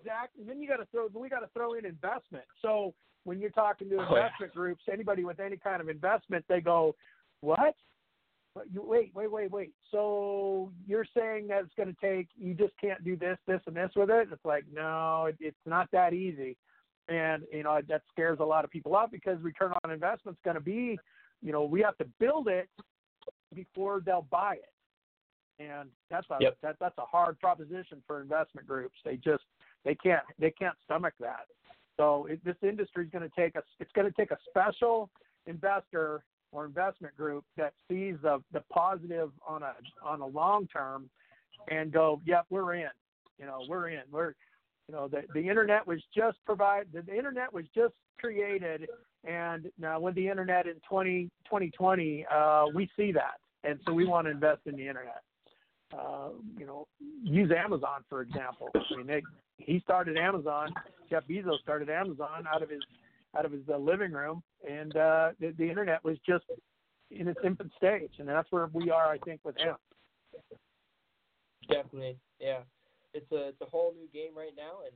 exactly. 0.00 0.44
Then 0.44 0.60
you 0.60 0.68
got 0.68 0.78
to 0.78 0.86
throw 0.86 1.06
we 1.14 1.28
got 1.28 1.40
to 1.40 1.48
throw 1.54 1.74
in 1.74 1.86
investment. 1.86 2.44
So 2.60 2.94
when 3.22 3.38
you're 3.38 3.50
talking 3.50 3.88
to 3.90 3.94
investment 3.94 4.32
oh, 4.40 4.44
yeah. 4.44 4.46
groups 4.54 4.82
anybody 4.92 5.24
with 5.24 5.38
any 5.38 5.56
kind 5.56 5.80
of 5.80 5.88
investment 5.88 6.44
they 6.48 6.60
go 6.60 6.96
what 7.40 7.76
wait, 8.54 9.12
wait, 9.14 9.30
wait, 9.30 9.50
wait. 9.50 9.72
So 9.90 10.70
you're 10.86 11.06
saying 11.16 11.48
that 11.48 11.64
it's 11.64 11.74
going 11.76 11.94
to 11.94 12.00
take, 12.00 12.28
you 12.36 12.54
just 12.54 12.72
can't 12.80 13.02
do 13.04 13.16
this, 13.16 13.38
this, 13.46 13.60
and 13.66 13.76
this 13.76 13.90
with 13.96 14.10
it? 14.10 14.28
It's 14.30 14.44
like, 14.44 14.64
no, 14.72 15.26
it, 15.26 15.36
it's 15.40 15.56
not 15.66 15.90
that 15.92 16.12
easy. 16.12 16.56
And, 17.08 17.42
you 17.52 17.64
know, 17.64 17.80
that 17.88 18.02
scares 18.10 18.38
a 18.40 18.44
lot 18.44 18.64
of 18.64 18.70
people 18.70 18.94
off 18.94 19.10
because 19.10 19.40
return 19.42 19.72
on 19.84 19.90
investment 19.90 20.36
is 20.38 20.44
going 20.44 20.54
to 20.54 20.62
be, 20.62 20.98
you 21.42 21.52
know, 21.52 21.64
we 21.64 21.80
have 21.82 21.98
to 21.98 22.06
build 22.18 22.48
it 22.48 22.68
before 23.54 24.00
they'll 24.04 24.26
buy 24.30 24.54
it. 24.54 25.62
And 25.62 25.90
that's 26.10 26.26
a 26.30 26.38
yep. 26.40 26.56
that 26.62 26.76
that's 26.80 26.98
a 26.98 27.04
hard 27.04 27.38
proposition 27.38 28.02
for 28.08 28.20
investment 28.20 28.66
groups. 28.66 28.96
They 29.04 29.16
just 29.16 29.44
they 29.84 29.94
can't 29.94 30.22
they 30.36 30.50
can't 30.50 30.74
stomach 30.84 31.14
that. 31.20 31.46
So 31.96 32.26
it, 32.26 32.44
this 32.44 32.56
industry 32.62 33.04
is 33.04 33.10
going 33.12 33.22
to 33.22 33.34
take 33.36 33.54
a 33.54 33.62
it's 33.78 33.92
going 33.92 34.10
to 34.10 34.16
take 34.16 34.32
a 34.32 34.38
special 34.48 35.10
investor 35.46 36.24
or 36.54 36.64
investment 36.64 37.14
group 37.16 37.44
that 37.56 37.74
sees 37.88 38.14
the 38.22 38.42
the 38.52 38.60
positive 38.72 39.30
on 39.46 39.62
a 39.62 39.74
on 40.02 40.20
a 40.20 40.26
long 40.26 40.66
term 40.68 41.10
and 41.68 41.92
go, 41.92 42.20
yep, 42.24 42.46
we're 42.50 42.74
in. 42.74 42.88
You 43.38 43.46
know, 43.46 43.60
we're 43.68 43.88
in. 43.88 44.02
We're 44.10 44.34
you 44.88 44.94
know, 44.94 45.08
the 45.08 45.22
the 45.34 45.48
internet 45.48 45.86
was 45.86 46.00
just 46.16 46.38
provide 46.46 46.86
the, 46.92 47.02
the 47.02 47.16
internet 47.16 47.52
was 47.52 47.64
just 47.74 47.94
created 48.18 48.88
and 49.26 49.70
now 49.78 50.00
with 50.00 50.14
the 50.14 50.28
internet 50.28 50.66
in 50.66 50.74
20, 50.88 51.30
2020, 51.46 52.26
uh, 52.30 52.64
we 52.74 52.88
see 52.96 53.10
that. 53.12 53.40
And 53.68 53.80
so 53.86 53.92
we 53.92 54.04
want 54.04 54.26
to 54.26 54.30
invest 54.30 54.60
in 54.66 54.76
the 54.76 54.86
internet. 54.86 55.22
Uh, 55.92 56.30
you 56.58 56.66
know, 56.66 56.86
use 57.22 57.50
Amazon 57.56 58.04
for 58.08 58.20
example. 58.20 58.68
I 58.74 58.96
mean, 58.96 59.06
they, 59.06 59.22
he 59.58 59.80
started 59.80 60.18
Amazon. 60.18 60.74
Jeff 61.08 61.22
Bezos 61.28 61.60
started 61.62 61.88
Amazon 61.88 62.46
out 62.52 62.62
of 62.62 62.68
his 62.68 62.80
out 63.36 63.44
of 63.44 63.52
his 63.52 63.62
uh, 63.72 63.76
living 63.76 64.12
room, 64.12 64.42
and 64.68 64.96
uh, 64.96 65.30
the, 65.40 65.54
the 65.58 65.68
internet 65.68 66.02
was 66.04 66.16
just 66.26 66.44
in 67.10 67.28
its 67.28 67.40
infant 67.44 67.72
stage, 67.76 68.12
and 68.18 68.28
that's 68.28 68.50
where 68.50 68.68
we 68.72 68.90
are, 68.90 69.08
I 69.08 69.18
think, 69.18 69.40
with 69.44 69.56
him. 69.56 69.76
Definitely, 71.68 72.18
yeah. 72.40 72.60
It's 73.12 73.30
a 73.32 73.48
it's 73.48 73.60
a 73.60 73.66
whole 73.66 73.94
new 73.94 74.08
game 74.12 74.36
right 74.36 74.54
now, 74.56 74.84
and 74.84 74.94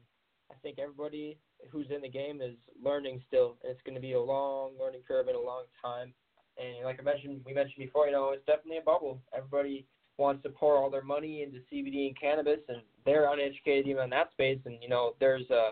I 0.50 0.54
think 0.62 0.78
everybody 0.78 1.38
who's 1.70 1.86
in 1.94 2.02
the 2.02 2.08
game 2.08 2.40
is 2.40 2.56
learning 2.82 3.22
still. 3.26 3.56
And 3.62 3.72
it's 3.72 3.82
going 3.84 3.94
to 3.94 4.00
be 4.00 4.14
a 4.14 4.20
long 4.20 4.72
learning 4.80 5.02
curve 5.06 5.28
and 5.28 5.36
a 5.36 5.40
long 5.40 5.64
time. 5.82 6.12
And 6.58 6.84
like 6.84 6.98
I 6.98 7.02
mentioned, 7.02 7.42
we 7.46 7.54
mentioned 7.54 7.78
before, 7.78 8.06
you 8.06 8.12
know, 8.12 8.30
it's 8.30 8.44
definitely 8.46 8.78
a 8.78 8.82
bubble. 8.82 9.20
Everybody 9.36 9.86
wants 10.16 10.42
to 10.42 10.48
pour 10.48 10.76
all 10.76 10.90
their 10.90 11.04
money 11.04 11.42
into 11.42 11.60
CBD 11.72 12.08
and 12.08 12.20
cannabis, 12.20 12.58
and 12.68 12.78
they're 13.04 13.32
uneducated 13.32 13.86
even 13.86 14.04
in 14.04 14.10
that 14.10 14.32
space. 14.32 14.58
And 14.64 14.78
you 14.82 14.88
know, 14.88 15.14
there's 15.20 15.48
a 15.50 15.70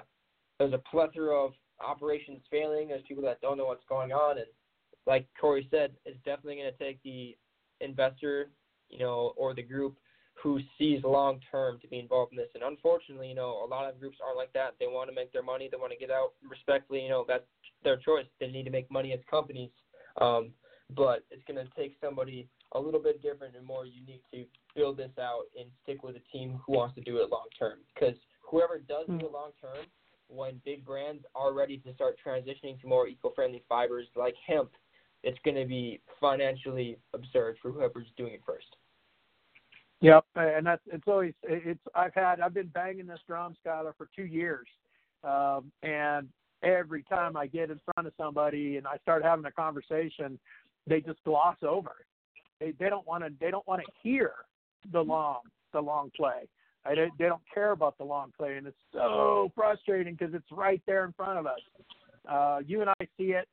there's 0.58 0.73
a 0.73 0.82
plethora 0.90 1.35
of 1.35 1.52
operations 1.85 2.40
failing. 2.50 2.88
There's 2.88 3.02
people 3.06 3.25
that 3.25 3.40
don't 3.40 3.59
know 3.59 3.66
what's 3.66 3.85
going 3.88 4.12
on, 4.12 4.38
and 4.38 4.47
like 5.06 5.26
Cory 5.40 5.68
said, 5.71 5.92
it's 6.04 6.18
definitely 6.25 6.56
going 6.56 6.73
to 6.73 6.85
take 6.85 7.02
the 7.02 7.37
investor, 7.80 8.50
you 8.88 8.99
know, 8.99 9.33
or 9.37 9.54
the 9.54 9.62
group 9.62 9.97
who 10.42 10.61
sees 10.78 11.02
long 11.02 11.40
term 11.50 11.78
to 11.80 11.88
be 11.88 11.99
involved 11.99 12.33
in 12.33 12.37
this. 12.37 12.49
And 12.54 12.62
unfortunately, 12.62 13.28
you 13.28 13.35
know, 13.35 13.64
a 13.64 13.68
lot 13.68 13.88
of 13.88 13.99
groups 13.99 14.18
aren't 14.25 14.37
like 14.37 14.52
that. 14.52 14.75
They 14.78 14.87
want 14.87 15.09
to 15.09 15.14
make 15.14 15.33
their 15.33 15.42
money. 15.42 15.68
They 15.71 15.78
want 15.78 15.92
to 15.92 15.99
get 15.99 16.11
out 16.11 16.33
respectfully. 16.49 17.02
You 17.02 17.09
know, 17.09 17.25
that's 17.26 17.45
their 17.85 17.97
choice. 17.97 18.26
They 18.38 18.49
need 18.49 18.64
to 18.64 18.71
make 18.71 18.90
money 18.90 19.12
as 19.12 19.21
companies. 19.30 19.71
Um, 20.21 20.50
but 20.95 21.25
it's 21.30 21.42
going 21.49 21.64
to 21.64 21.71
take 21.75 21.97
somebody 22.02 22.49
a 22.73 22.80
little 22.80 23.00
bit 23.00 23.23
different 23.23 23.56
and 23.56 23.66
more 23.66 23.87
unique 23.87 24.23
to 24.33 24.45
build 24.75 24.99
this 24.99 25.11
out 25.18 25.45
and 25.59 25.68
stick 25.83 26.02
with 26.02 26.16
a 26.16 26.37
team 26.37 26.61
who 26.64 26.75
wants 26.75 26.95
to 26.97 27.00
do 27.00 27.16
it 27.18 27.30
long 27.30 27.47
term. 27.59 27.78
Because 27.95 28.14
whoever 28.42 28.78
does 28.78 29.06
do 29.06 29.26
it 29.26 29.33
long 29.33 29.50
term 29.61 29.87
when 30.28 30.61
big 30.64 30.85
brands 30.85 31.25
are 31.35 31.52
ready 31.52 31.78
to 31.78 31.95
start 32.06 32.18
transitioning 32.25 32.80
to 32.80 32.86
more 32.86 33.08
eco-friendly 33.08 33.62
fibers 33.68 34.06
like 34.16 34.34
hemp, 34.46 34.70
it's 35.22 35.38
going 35.44 35.56
to 35.56 35.64
be 35.64 36.00
financially 36.20 36.98
absurd 37.14 37.56
for 37.60 37.70
whoever's 37.70 38.06
doing 38.16 38.34
it 38.34 38.42
first. 38.46 38.66
Yep, 40.00 40.25
and 40.36 40.66
that's 40.66 40.82
it's 40.92 41.04
always 41.06 41.32
it's 41.42 41.80
I've 41.94 42.12
had 42.14 42.40
I've 42.40 42.52
been 42.52 42.66
banging 42.66 43.06
this 43.06 43.20
drum, 43.26 43.56
Skylar, 43.64 43.96
for 43.96 44.08
two 44.14 44.26
years, 44.26 44.66
um, 45.25 45.72
and 45.82 46.28
every 46.62 47.02
time 47.04 47.34
I 47.34 47.46
get 47.46 47.70
in 47.70 47.80
front 47.92 48.06
of 48.06 48.12
somebody 48.18 48.76
and 48.76 48.86
I 48.86 48.98
start 48.98 49.25
having 49.25 49.46
a 49.46 49.50
conversation, 49.50 50.38
they 50.86 51.00
just 51.00 51.25
gloss 51.25 51.56
over. 51.66 51.92
They 52.60 52.72
they 52.78 52.90
don't 52.90 53.06
want 53.06 53.25
to 53.25 53.30
they 53.40 53.50
don't 53.50 53.66
want 53.66 53.80
to 53.80 53.90
hear 54.02 54.32
the 54.92 55.00
long 55.00 55.40
the 55.72 55.80
long 55.80 56.10
play. 56.14 56.46
I 56.84 56.94
don't, 56.94 57.12
they 57.18 57.25
don't 57.25 57.42
care 57.52 57.72
about 57.72 57.98
the 57.98 58.04
long 58.04 58.32
play, 58.36 58.56
and 58.56 58.66
it's 58.66 58.76
so 58.92 59.50
frustrating 59.54 60.14
because 60.14 60.34
it's 60.34 60.50
right 60.52 60.80
there 60.86 61.04
in 61.04 61.12
front 61.12 61.38
of 61.38 61.46
us. 61.46 61.58
Uh, 62.28 62.59
you 62.66 62.80
and 62.80 62.90
I 62.90 63.04
see 63.18 63.33
it. 63.33 63.47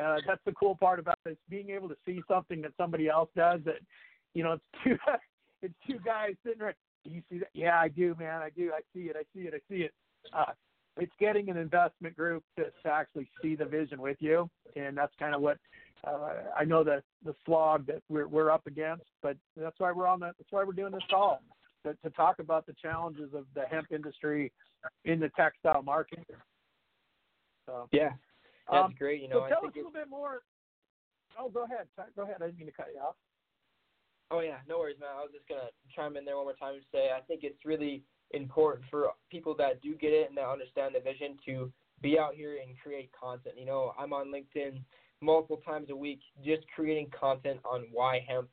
Uh, 0.00 0.16
that's 0.26 0.40
the 0.46 0.52
cool 0.52 0.76
part 0.76 0.98
about 0.98 1.16
it, 1.26 1.30
is 1.30 1.36
being 1.48 1.70
able 1.70 1.88
to 1.88 1.96
see 2.06 2.22
something 2.28 2.62
that 2.62 2.72
somebody 2.76 3.08
else 3.08 3.28
does. 3.36 3.60
That 3.64 3.76
you 4.34 4.42
know, 4.42 4.52
it's 4.52 4.64
two 4.84 4.96
it's 5.62 5.74
two 5.86 5.98
guys 6.04 6.34
sitting 6.44 6.60
there. 6.60 6.74
Do 7.04 7.10
you 7.10 7.22
see 7.30 7.38
that? 7.38 7.48
Yeah, 7.54 7.78
I 7.78 7.88
do, 7.88 8.14
man. 8.18 8.40
I 8.42 8.50
do. 8.50 8.72
I 8.74 8.80
see 8.94 9.06
it. 9.06 9.16
I 9.16 9.22
see 9.34 9.46
it. 9.46 9.54
I 9.54 9.60
see 9.72 9.82
it. 9.82 9.92
Uh, 10.32 10.52
it's 10.96 11.12
getting 11.18 11.48
an 11.48 11.56
investment 11.56 12.16
group 12.16 12.42
to, 12.56 12.64
to 12.64 12.88
actually 12.90 13.28
see 13.42 13.54
the 13.54 13.64
vision 13.64 14.00
with 14.00 14.16
you, 14.20 14.50
and 14.76 14.96
that's 14.96 15.14
kind 15.18 15.34
of 15.34 15.40
what 15.40 15.58
uh, 16.06 16.30
I 16.56 16.64
know 16.64 16.84
the 16.84 17.02
the 17.24 17.34
slog 17.44 17.86
that 17.86 18.02
we're 18.08 18.26
we're 18.26 18.50
up 18.50 18.66
against. 18.66 19.04
But 19.22 19.36
that's 19.56 19.78
why 19.78 19.92
we're 19.92 20.06
on 20.06 20.20
the. 20.20 20.26
That's 20.38 20.50
why 20.50 20.64
we're 20.64 20.72
doing 20.72 20.92
this 20.92 21.02
call 21.10 21.42
to, 21.84 21.94
to 22.02 22.10
talk 22.10 22.38
about 22.38 22.66
the 22.66 22.74
challenges 22.80 23.32
of 23.34 23.46
the 23.54 23.62
hemp 23.70 23.86
industry 23.90 24.52
in 25.04 25.20
the 25.20 25.30
textile 25.30 25.82
market. 25.82 26.26
So, 27.70 27.88
yeah, 27.92 28.18
that's 28.70 28.86
um, 28.86 28.94
great. 28.98 29.22
You 29.22 29.28
know, 29.28 29.46
so 29.46 29.48
tell 29.48 29.66
us 29.66 29.72
a 29.74 29.78
little 29.78 29.92
bit 29.92 30.10
more. 30.10 30.42
Oh, 31.38 31.48
go 31.48 31.64
ahead. 31.64 31.86
Go 32.16 32.22
ahead. 32.22 32.42
I 32.42 32.46
didn't 32.46 32.58
mean 32.58 32.66
to 32.66 32.72
cut 32.72 32.88
you 32.92 33.00
off. 33.00 33.14
Oh 34.32 34.40
yeah, 34.40 34.58
no 34.68 34.78
worries, 34.78 34.98
man. 34.98 35.10
I 35.16 35.22
was 35.22 35.30
just 35.32 35.48
gonna 35.48 35.70
chime 35.94 36.16
in 36.16 36.24
there 36.24 36.36
one 36.36 36.46
more 36.46 36.54
time 36.54 36.74
and 36.74 36.84
say 36.92 37.10
I 37.16 37.20
think 37.20 37.42
it's 37.42 37.64
really 37.64 38.02
important 38.32 38.84
for 38.90 39.10
people 39.30 39.54
that 39.58 39.82
do 39.82 39.94
get 39.94 40.12
it 40.12 40.28
and 40.28 40.36
that 40.36 40.46
understand 40.46 40.94
the 40.94 41.00
vision 41.00 41.36
to 41.46 41.72
be 42.02 42.18
out 42.18 42.34
here 42.34 42.58
and 42.64 42.78
create 42.78 43.10
content. 43.12 43.56
You 43.58 43.66
know, 43.66 43.92
I'm 43.98 44.12
on 44.12 44.32
LinkedIn 44.32 44.82
multiple 45.20 45.60
times 45.66 45.90
a 45.90 45.96
week 45.96 46.20
just 46.44 46.62
creating 46.74 47.10
content 47.18 47.60
on 47.64 47.86
why 47.92 48.24
hemp, 48.26 48.48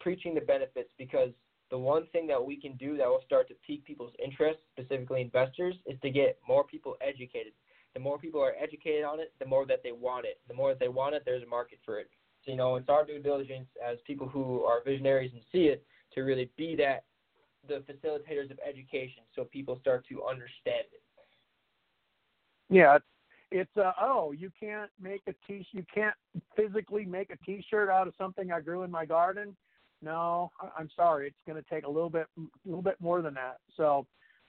preaching 0.00 0.34
the 0.34 0.40
benefits 0.40 0.90
because 0.98 1.30
the 1.70 1.78
one 1.78 2.06
thing 2.12 2.26
that 2.26 2.42
we 2.42 2.56
can 2.58 2.74
do 2.76 2.96
that 2.96 3.06
will 3.06 3.22
start 3.26 3.48
to 3.48 3.54
pique 3.66 3.84
people's 3.84 4.14
interest, 4.22 4.60
specifically 4.72 5.20
investors, 5.20 5.74
is 5.86 6.00
to 6.00 6.10
get 6.10 6.38
more 6.46 6.64
people 6.64 6.96
educated. 7.06 7.52
The 7.94 8.00
more 8.00 8.18
people 8.18 8.40
are 8.40 8.54
educated 8.60 9.04
on 9.04 9.20
it, 9.20 9.32
the 9.38 9.46
more 9.46 9.66
that 9.66 9.82
they 9.82 9.92
want 9.92 10.26
it. 10.26 10.40
The 10.48 10.54
more 10.54 10.70
that 10.70 10.80
they 10.80 10.88
want 10.88 11.14
it, 11.14 11.22
there's 11.24 11.42
a 11.42 11.46
market 11.46 11.78
for 11.84 11.98
it. 11.98 12.08
So, 12.44 12.50
you 12.50 12.56
know, 12.56 12.76
it's 12.76 12.88
our 12.88 13.04
due 13.04 13.18
diligence 13.18 13.68
as 13.84 13.98
people 14.06 14.28
who 14.28 14.62
are 14.62 14.82
visionaries 14.84 15.32
and 15.32 15.42
see 15.50 15.66
it 15.66 15.84
to 16.14 16.22
really 16.22 16.50
be 16.56 16.76
that 16.76 17.04
the 17.66 17.82
facilitators 17.90 18.50
of 18.50 18.58
education 18.66 19.22
so 19.34 19.44
people 19.44 19.78
start 19.80 20.06
to 20.08 20.24
understand 20.24 20.86
it. 20.92 21.02
Yeah, 22.70 22.98
it's, 23.50 23.76
uh, 23.76 23.92
oh, 24.00 24.32
you 24.32 24.50
can't 24.58 24.90
make 25.00 25.22
a 25.26 25.34
t 25.46 25.66
you 25.72 25.84
can't 25.92 26.14
physically 26.54 27.04
make 27.04 27.30
a 27.30 27.36
t-shirt 27.44 27.90
out 27.90 28.06
of 28.06 28.14
something 28.16 28.52
I 28.52 28.60
grew 28.60 28.84
in 28.84 28.90
my 28.90 29.04
garden 29.04 29.56
no, 30.02 30.50
I'm 30.76 30.88
sorry. 30.94 31.28
It's 31.28 31.36
going 31.46 31.62
to 31.62 31.68
take 31.68 31.84
a 31.84 31.90
little 31.90 32.10
bit, 32.10 32.26
a 32.38 32.42
little 32.64 32.82
bit 32.82 32.96
more 33.00 33.20
than 33.22 33.34
that. 33.34 33.58
So, 33.76 34.06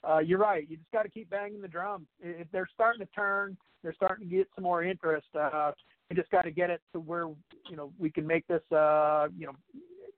uh, 0.08 0.20
you're 0.20 0.39
right. 0.39 0.65
You 0.70 0.77
just 0.77 0.91
got 0.91 1.03
to 1.03 1.10
keep 1.10 1.29
banging 1.29 1.62
the 1.62 1.68
drum. 1.68 2.08
If 2.22 2.48
they're 2.51 2.70
starting 2.74 3.06
to 3.06 3.12
turn, 3.13 3.58
they're 3.84 3.94
starting 3.94 4.29
to 4.29 4.36
get 4.36 4.48
some 4.56 4.63
more 4.63 4.84
interest. 4.84 5.27
Uh, 5.38 5.72
we 6.10 6.15
just 6.15 6.32
got 6.32 6.44
to 6.44 6.51
get 6.51 6.70
it 6.70 6.82
to 6.94 7.00
where 7.00 7.27
you 7.70 7.75
know 7.75 7.91
we 8.00 8.10
can 8.10 8.25
make 8.25 8.48
this, 8.48 8.62
uh, 8.72 9.27
you 9.38 9.46
know, 9.46 9.53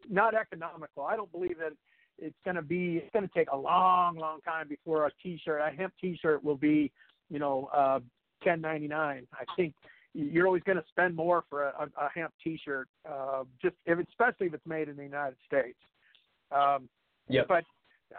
not 0.10 0.36
economical. 0.36 1.04
I 1.04 1.16
don't 1.16 1.32
believe 1.32 1.58
that 1.60 1.74
it's 2.20 2.38
going 2.46 2.56
to 2.56 2.62
be. 2.62 2.98
It's 2.98 3.12
going 3.12 3.28
to 3.28 3.34
take 3.34 3.52
a 3.52 3.58
long, 3.58 4.18
long 4.18 4.42
time 4.42 4.68
before 4.68 5.06
a 5.08 5.12
T-shirt, 5.22 5.62
a 5.62 5.76
hemp 5.76 5.94
T-shirt, 6.00 6.44
will 6.44 6.56
be, 6.56 6.92
you 7.30 7.40
know, 7.40 7.70
uh, 7.74 8.00
10.99. 8.46 8.94
I 8.94 9.24
think 9.56 9.74
you're 10.14 10.46
always 10.46 10.64
going 10.64 10.78
to 10.78 10.84
spend 10.90 11.16
more 11.16 11.44
for 11.50 11.64
a, 11.64 11.90
a 11.98 12.10
hemp 12.14 12.34
T-shirt, 12.44 12.88
uh, 13.10 13.44
just 13.62 13.76
if, 13.86 13.98
especially 14.10 14.48
if 14.48 14.54
it's 14.54 14.68
made 14.68 14.90
in 14.90 14.96
the 14.96 15.04
United 15.04 15.38
States. 15.46 15.80
Um, 16.52 16.90
yeah. 17.28 17.42
But 17.48 17.64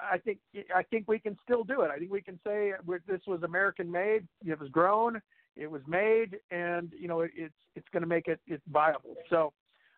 I 0.01 0.19
think 0.19 0.39
I 0.75 0.83
think 0.83 1.09
we 1.09 1.19
can 1.19 1.37
still 1.43 1.65
do 1.65 1.83
it. 1.83 1.91
I 1.91 1.99
think 1.99 2.11
we 2.11 2.23
can 2.23 2.39
say 2.47 2.73
this 3.07 3.21
was 3.27 3.43
American 3.43 3.91
made. 3.91 4.27
It 4.45 4.59
was 4.59 4.69
grown. 4.71 5.21
It 5.57 5.71
was 5.71 5.83
made, 5.87 6.39
and 6.51 6.93
you 6.99 7.09
know 7.09 7.21
it, 7.21 7.31
it's 7.37 7.55
it's 7.75 7.89
going 7.93 8.03
to 8.03 8.09
make 8.09 8.29
it 8.29 8.41
it's 8.47 8.65
viable. 8.69 9.17
So. 9.31 9.53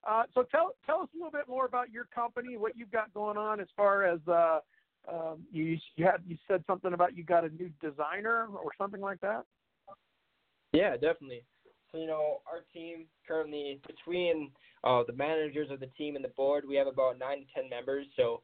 Uh, 0.07 0.25
so 0.35 0.43
tell 0.51 0.75
tell 0.85 1.01
us 1.01 1.09
a 1.15 1.17
little 1.17 1.31
bit 1.31 1.49
more 1.49 1.65
about 1.65 1.91
your 1.91 2.05
company, 2.15 2.59
what 2.59 2.77
you've 2.77 2.93
got 2.93 3.15
going 3.15 3.39
on 3.39 3.59
as 3.59 3.69
far 3.75 4.05
as 4.05 4.21
uh, 4.29 4.59
um, 5.11 5.45
you 5.51 5.79
you 5.97 6.05
had 6.05 6.19
you 6.27 6.37
said 6.47 6.63
something 6.67 6.93
about 6.93 7.17
you 7.17 7.25
got 7.25 7.45
a 7.45 7.49
new 7.49 7.71
designer 7.81 8.47
or 8.47 8.71
something 8.77 9.01
like 9.01 9.21
that. 9.23 9.45
Yeah, 10.75 10.93
definitely. 10.93 11.45
So 11.91 11.99
you 11.99 12.07
know, 12.07 12.41
our 12.47 12.65
team 12.73 13.07
currently 13.27 13.81
between 13.87 14.51
uh, 14.83 15.03
the 15.07 15.13
managers 15.13 15.71
of 15.71 15.81
the 15.81 15.87
team 15.97 16.17
and 16.17 16.25
the 16.25 16.31
board, 16.31 16.65
we 16.69 16.75
have 16.77 16.87
about 16.87 17.19
nine 17.19 17.39
to 17.39 17.45
ten 17.55 17.71
members. 17.71 18.07
So 18.17 18.43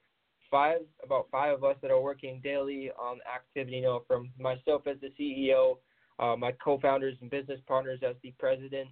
five, 0.51 0.81
about 1.05 1.29
five 1.31 1.55
of 1.55 1.65
us 1.65 1.77
that 1.83 1.91
are 1.91 2.01
working 2.01 2.41
daily 2.43 2.91
on 2.99 3.19
activity. 3.33 3.77
You 3.77 3.83
know, 3.83 4.05
from 4.07 4.31
myself 4.39 4.83
as 4.87 4.97
the 5.01 5.11
CEO, 5.19 5.79
uh, 6.19 6.37
my 6.37 6.53
co-founders 6.63 7.17
and 7.21 7.31
business 7.31 7.61
partners 7.67 8.01
as 8.07 8.17
the 8.23 8.33
president 8.39 8.89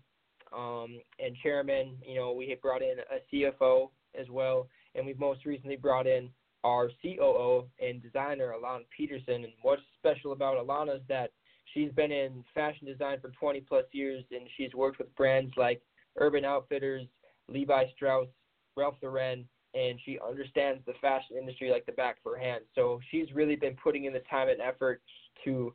um, 0.56 1.00
and 1.18 1.36
chairman. 1.42 1.96
You 2.06 2.16
know, 2.16 2.32
we 2.32 2.48
have 2.50 2.62
brought 2.62 2.82
in 2.82 2.96
a 2.98 3.34
CFO 3.34 3.90
as 4.18 4.26
well, 4.30 4.68
and 4.94 5.06
we've 5.06 5.18
most 5.18 5.44
recently 5.44 5.76
brought 5.76 6.06
in 6.06 6.30
our 6.64 6.90
COO 7.02 7.66
and 7.80 8.02
designer, 8.02 8.52
Alana 8.58 8.84
Peterson. 8.96 9.44
And 9.44 9.52
what's 9.62 9.82
special 9.98 10.32
about 10.32 10.56
Alana 10.56 10.96
is 10.96 11.02
that 11.08 11.30
she's 11.74 11.92
been 11.92 12.12
in 12.12 12.44
fashion 12.54 12.86
design 12.86 13.20
for 13.20 13.30
20 13.38 13.60
plus 13.60 13.84
years, 13.92 14.24
and 14.30 14.48
she's 14.56 14.74
worked 14.74 14.98
with 14.98 15.14
brands 15.16 15.52
like 15.56 15.82
Urban 16.16 16.44
Outfitters, 16.44 17.06
Levi 17.48 17.84
Strauss, 17.94 18.28
Ralph 18.76 18.96
Lauren, 19.02 19.46
and 19.74 19.98
she 20.04 20.18
understands 20.26 20.82
the 20.86 20.94
fashion 21.00 21.36
industry 21.38 21.70
like 21.70 21.86
the 21.86 21.92
back 21.92 22.16
of 22.24 22.32
her 22.32 22.38
hand. 22.38 22.64
So 22.74 23.00
she's 23.10 23.26
really 23.34 23.56
been 23.56 23.76
putting 23.82 24.04
in 24.04 24.12
the 24.12 24.22
time 24.30 24.48
and 24.48 24.60
effort 24.60 25.02
to 25.44 25.74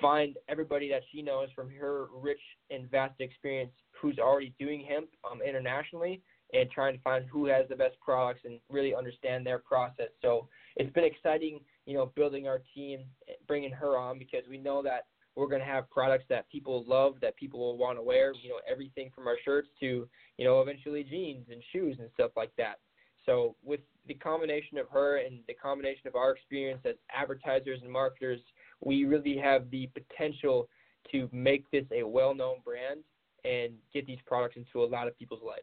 find 0.00 0.36
everybody 0.48 0.88
that 0.88 1.02
she 1.10 1.22
knows 1.22 1.48
from 1.54 1.70
her 1.70 2.06
rich 2.14 2.40
and 2.70 2.90
vast 2.90 3.20
experience 3.20 3.72
who's 4.00 4.18
already 4.18 4.54
doing 4.58 4.86
hemp 4.88 5.08
um, 5.30 5.40
internationally 5.42 6.22
and 6.52 6.70
trying 6.70 6.94
to 6.94 7.02
find 7.02 7.24
who 7.30 7.46
has 7.46 7.66
the 7.68 7.76
best 7.76 7.96
products 8.00 8.40
and 8.44 8.60
really 8.68 8.94
understand 8.94 9.44
their 9.44 9.58
process. 9.58 10.08
So 10.20 10.48
it's 10.76 10.92
been 10.92 11.04
exciting, 11.04 11.60
you 11.86 11.94
know, 11.94 12.12
building 12.14 12.46
our 12.46 12.60
team, 12.74 13.00
bringing 13.46 13.72
her 13.72 13.96
on 13.96 14.18
because 14.18 14.42
we 14.48 14.58
know 14.58 14.82
that 14.82 15.06
we're 15.34 15.48
going 15.48 15.60
to 15.60 15.66
have 15.66 15.88
products 15.90 16.24
that 16.28 16.48
people 16.50 16.84
love, 16.86 17.14
that 17.22 17.36
people 17.36 17.58
will 17.58 17.78
want 17.78 17.96
to 17.96 18.02
wear, 18.02 18.34
you 18.42 18.50
know, 18.50 18.60
everything 18.70 19.10
from 19.14 19.26
our 19.26 19.36
shirts 19.44 19.68
to, 19.80 20.06
you 20.36 20.44
know, 20.44 20.60
eventually 20.60 21.04
jeans 21.04 21.46
and 21.50 21.62
shoes 21.72 21.96
and 21.98 22.10
stuff 22.14 22.32
like 22.36 22.52
that. 22.58 22.80
So 23.26 23.54
with 23.64 23.80
the 24.06 24.14
combination 24.14 24.78
of 24.78 24.88
her 24.90 25.18
and 25.18 25.40
the 25.46 25.54
combination 25.54 26.08
of 26.08 26.16
our 26.16 26.32
experience 26.32 26.80
as 26.84 26.94
advertisers 27.14 27.80
and 27.82 27.90
marketers, 27.90 28.40
we 28.80 29.04
really 29.04 29.36
have 29.36 29.70
the 29.70 29.88
potential 29.94 30.68
to 31.12 31.28
make 31.32 31.70
this 31.70 31.84
a 31.92 32.02
well-known 32.02 32.56
brand 32.64 33.00
and 33.44 33.72
get 33.92 34.06
these 34.06 34.18
products 34.26 34.56
into 34.56 34.84
a 34.84 34.86
lot 34.86 35.08
of 35.08 35.18
people's 35.18 35.42
lives. 35.44 35.62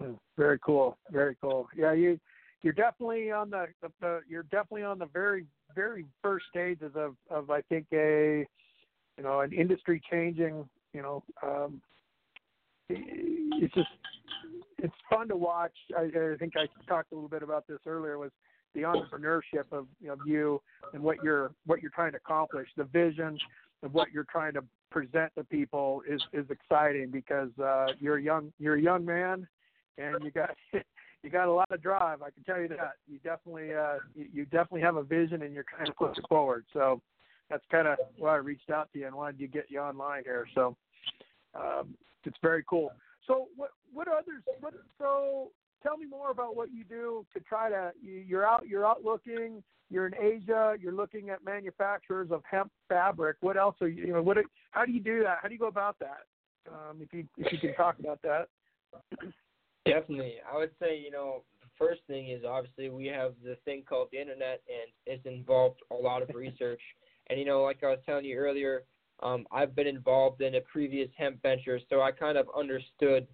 Hmm, 0.00 0.16
very 0.36 0.58
cool. 0.60 0.96
Very 1.10 1.36
cool. 1.40 1.68
Yeah, 1.76 1.92
you 1.92 2.18
you're 2.62 2.72
definitely 2.72 3.30
on 3.30 3.50
the, 3.50 3.66
the, 4.00 4.20
you're 4.28 4.42
definitely 4.44 4.82
on 4.82 4.98
the 4.98 5.06
very 5.06 5.46
very 5.74 6.06
first 6.22 6.46
stages 6.50 6.92
of 6.94 7.14
of 7.30 7.50
I 7.50 7.62
think 7.62 7.86
a 7.92 8.46
you 9.16 9.24
know 9.24 9.40
an 9.40 9.52
industry 9.52 10.00
changing 10.10 10.68
you 10.92 11.02
know 11.02 11.24
um, 11.42 11.80
it's 12.88 13.74
just 13.74 13.88
it's 14.78 14.94
fun 15.10 15.28
to 15.28 15.36
watch. 15.36 15.74
I, 15.96 16.02
I 16.04 16.36
think 16.38 16.54
I 16.56 16.66
talked 16.88 17.12
a 17.12 17.14
little 17.14 17.28
bit 17.28 17.42
about 17.42 17.66
this 17.66 17.78
earlier. 17.86 18.18
Was 18.18 18.30
the 18.74 18.82
entrepreneurship 18.82 19.64
of 19.72 19.86
you 20.00 20.16
you 20.24 20.62
and 20.92 21.02
what 21.02 21.22
you're 21.22 21.52
what 21.66 21.82
you're 21.82 21.90
trying 21.90 22.12
to 22.12 22.18
accomplish, 22.18 22.68
the 22.76 22.84
vision 22.84 23.38
of 23.82 23.94
what 23.94 24.08
you're 24.12 24.26
trying 24.30 24.54
to 24.54 24.62
present 24.90 25.32
to 25.36 25.44
people 25.44 26.02
is 26.08 26.22
is 26.32 26.46
exciting 26.50 27.10
because 27.10 27.50
uh, 27.62 27.88
you're 27.98 28.18
a 28.18 28.22
young 28.22 28.52
you're 28.58 28.76
a 28.76 28.80
young 28.80 29.04
man 29.04 29.46
and 29.96 30.22
you 30.22 30.30
got 30.30 30.50
you 31.22 31.30
got 31.30 31.48
a 31.48 31.52
lot 31.52 31.70
of 31.70 31.82
drive. 31.82 32.22
I 32.22 32.30
can 32.30 32.44
tell 32.44 32.60
you 32.60 32.68
that. 32.68 32.92
You 33.06 33.18
definitely 33.18 33.74
uh, 33.74 33.96
you, 34.14 34.26
you 34.32 34.44
definitely 34.44 34.82
have 34.82 34.96
a 34.96 35.02
vision 35.02 35.42
and 35.42 35.54
you're 35.54 35.64
kind 35.64 35.88
of 35.88 35.96
pushing 35.96 36.24
forward. 36.28 36.64
So 36.72 37.00
that's 37.50 37.64
kind 37.70 37.88
of 37.88 37.98
why 38.16 38.34
I 38.34 38.36
reached 38.36 38.70
out 38.70 38.92
to 38.92 38.98
you 38.98 39.06
and 39.06 39.14
wanted 39.14 39.38
to 39.38 39.46
get 39.46 39.66
you 39.68 39.80
online 39.80 40.22
here. 40.24 40.46
So 40.54 40.76
um, 41.54 41.94
it's 42.24 42.36
very 42.42 42.62
cool. 42.68 42.90
So 43.28 43.46
what 43.54 43.70
what 43.92 44.08
others? 44.08 44.42
What, 44.60 44.74
so 44.98 45.52
tell 45.82 45.96
me 45.96 46.06
more 46.06 46.30
about 46.30 46.56
what 46.56 46.70
you 46.72 46.82
do 46.82 47.24
to 47.34 47.40
try 47.40 47.68
to 47.68 47.92
you're 48.02 48.44
out 48.44 48.66
you're 48.66 48.86
out 48.86 49.04
looking 49.04 49.62
you're 49.90 50.06
in 50.06 50.14
Asia 50.14 50.74
you're 50.80 50.92
looking 50.92 51.30
at 51.30 51.44
manufacturers 51.44 52.30
of 52.32 52.42
hemp 52.50 52.72
fabric. 52.88 53.36
What 53.40 53.56
else 53.56 53.76
are 53.80 53.88
you 53.88 54.06
you 54.06 54.12
know 54.14 54.22
what 54.22 54.38
how 54.72 54.84
do 54.84 54.92
you 54.92 55.00
do 55.00 55.22
that? 55.22 55.38
How 55.42 55.48
do 55.48 55.54
you 55.54 55.60
go 55.60 55.68
about 55.68 55.96
that? 56.00 56.24
Um, 56.68 56.96
if 57.00 57.12
you 57.12 57.28
if 57.36 57.52
you 57.52 57.58
can 57.58 57.74
talk 57.74 57.98
about 58.00 58.20
that. 58.22 58.48
Definitely. 59.86 60.36
I 60.50 60.56
would 60.56 60.72
say 60.80 60.98
you 60.98 61.10
know 61.10 61.42
the 61.60 61.68
first 61.78 62.00
thing 62.06 62.30
is 62.30 62.44
obviously 62.44 62.88
we 62.88 63.06
have 63.06 63.34
the 63.44 63.56
thing 63.64 63.84
called 63.86 64.08
the 64.10 64.20
internet 64.20 64.62
and 64.68 64.90
it's 65.06 65.24
involved 65.26 65.80
a 65.90 65.94
lot 65.94 66.22
of 66.22 66.30
research. 66.34 66.80
And 67.28 67.38
you 67.38 67.44
know 67.44 67.62
like 67.62 67.84
I 67.84 67.90
was 67.90 68.00
telling 68.06 68.24
you 68.24 68.36
earlier 68.36 68.84
um, 69.22 69.46
I've 69.50 69.74
been 69.74 69.86
involved 69.86 70.40
in 70.40 70.54
a 70.56 70.60
previous 70.60 71.08
hemp 71.16 71.42
venture 71.42 71.80
so 71.88 72.00
I 72.00 72.12
kind 72.12 72.38
of 72.38 72.46
understood 72.56 73.26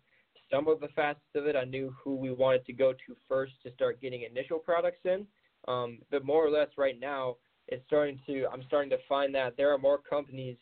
some 0.50 0.68
of 0.68 0.80
the 0.80 0.88
facets 0.88 1.24
of 1.34 1.46
it. 1.46 1.56
I 1.56 1.64
knew 1.64 1.94
who 2.02 2.16
we 2.16 2.30
wanted 2.30 2.64
to 2.66 2.72
go 2.72 2.92
to 2.92 3.16
first 3.28 3.52
to 3.64 3.72
start 3.72 4.00
getting 4.00 4.22
initial 4.22 4.58
products 4.58 5.00
in. 5.04 5.26
Um, 5.66 5.98
but 6.10 6.24
more 6.24 6.44
or 6.46 6.50
less 6.50 6.68
right 6.76 6.98
now, 6.98 7.36
it's 7.68 7.82
starting 7.86 8.20
to. 8.26 8.46
I'm 8.52 8.62
starting 8.66 8.90
to 8.90 8.98
find 9.08 9.34
that 9.34 9.56
there 9.56 9.72
are 9.72 9.78
more 9.78 9.98
companies 9.98 10.56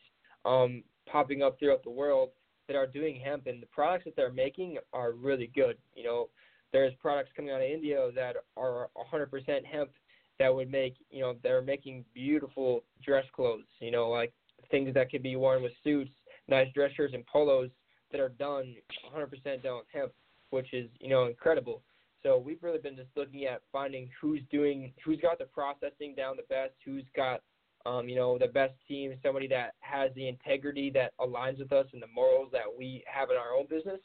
um, 0.45 0.85
popping 1.11 1.43
up 1.43 1.59
throughout 1.59 1.83
the 1.83 1.91
world 1.91 2.31
that 2.69 2.77
are 2.77 2.87
doing 2.87 3.21
hemp, 3.21 3.47
and 3.47 3.61
the 3.61 3.67
products 3.67 4.05
that 4.05 4.15
they're 4.15 4.33
making 4.33 4.79
are 4.93 5.13
really 5.13 5.51
good. 5.55 5.77
You 5.95 6.05
know, 6.05 6.29
there's 6.73 6.95
products 7.01 7.31
coming 7.35 7.51
out 7.51 7.61
of 7.61 7.69
India 7.69 8.11
that 8.15 8.37
are 8.57 8.89
100% 9.13 9.65
hemp 9.65 9.91
that 10.39 10.55
would 10.55 10.71
make. 10.71 10.95
You 11.11 11.23
know, 11.23 11.35
they're 11.43 11.63
making 11.63 12.05
beautiful 12.15 12.85
dress 13.05 13.25
clothes. 13.35 13.67
You 13.81 13.91
know, 13.91 14.09
like 14.09 14.33
things 14.71 14.95
that 14.95 15.11
could 15.11 15.23
be 15.23 15.37
worn 15.37 15.63
with 15.63 15.73
suits, 15.85 16.11
nice 16.49 16.69
dress 16.75 16.93
shirts 16.93 17.15
and 17.15 17.27
polos 17.27 17.71
that 18.11 18.21
are 18.21 18.31
done 18.31 18.75
100% 19.15 19.63
done 19.63 19.77
with 19.77 19.87
hemp, 19.93 20.13
which 20.51 20.73
is 20.73 20.89
you 21.01 21.09
know 21.09 21.27
incredible. 21.27 21.83
So 22.23 22.39
we've 22.39 22.63
really 22.63 22.79
been 22.79 22.97
just 22.97 23.09
looking 23.17 23.47
at 23.47 23.63
finding 23.73 24.09
who's 24.21 24.43
doing, 24.51 24.93
who's 25.05 25.21
got 25.21 25.39
the 25.39 25.47
processing 25.47 26.15
down 26.17 26.37
the 26.37 26.45
best, 26.49 26.73
who's 26.85 27.05
got, 27.17 27.41
um, 27.85 28.09
you 28.09 28.15
know, 28.15 28.39
the 28.39 28.47
best 28.47 28.75
team, 28.87 29.13
somebody 29.25 29.49
that 29.49 29.73
has 29.81 30.13
the 30.15 30.29
integrity 30.29 30.89
that 30.91 31.15
aligns 31.21 31.59
with 31.59 31.73
us 31.73 31.87
and 31.93 32.01
the 32.01 32.07
morals 32.15 32.49
that 32.53 32.63
we 32.79 33.03
have 33.13 33.31
in 33.31 33.37
our 33.37 33.59
own 33.59 33.67
business, 33.69 33.99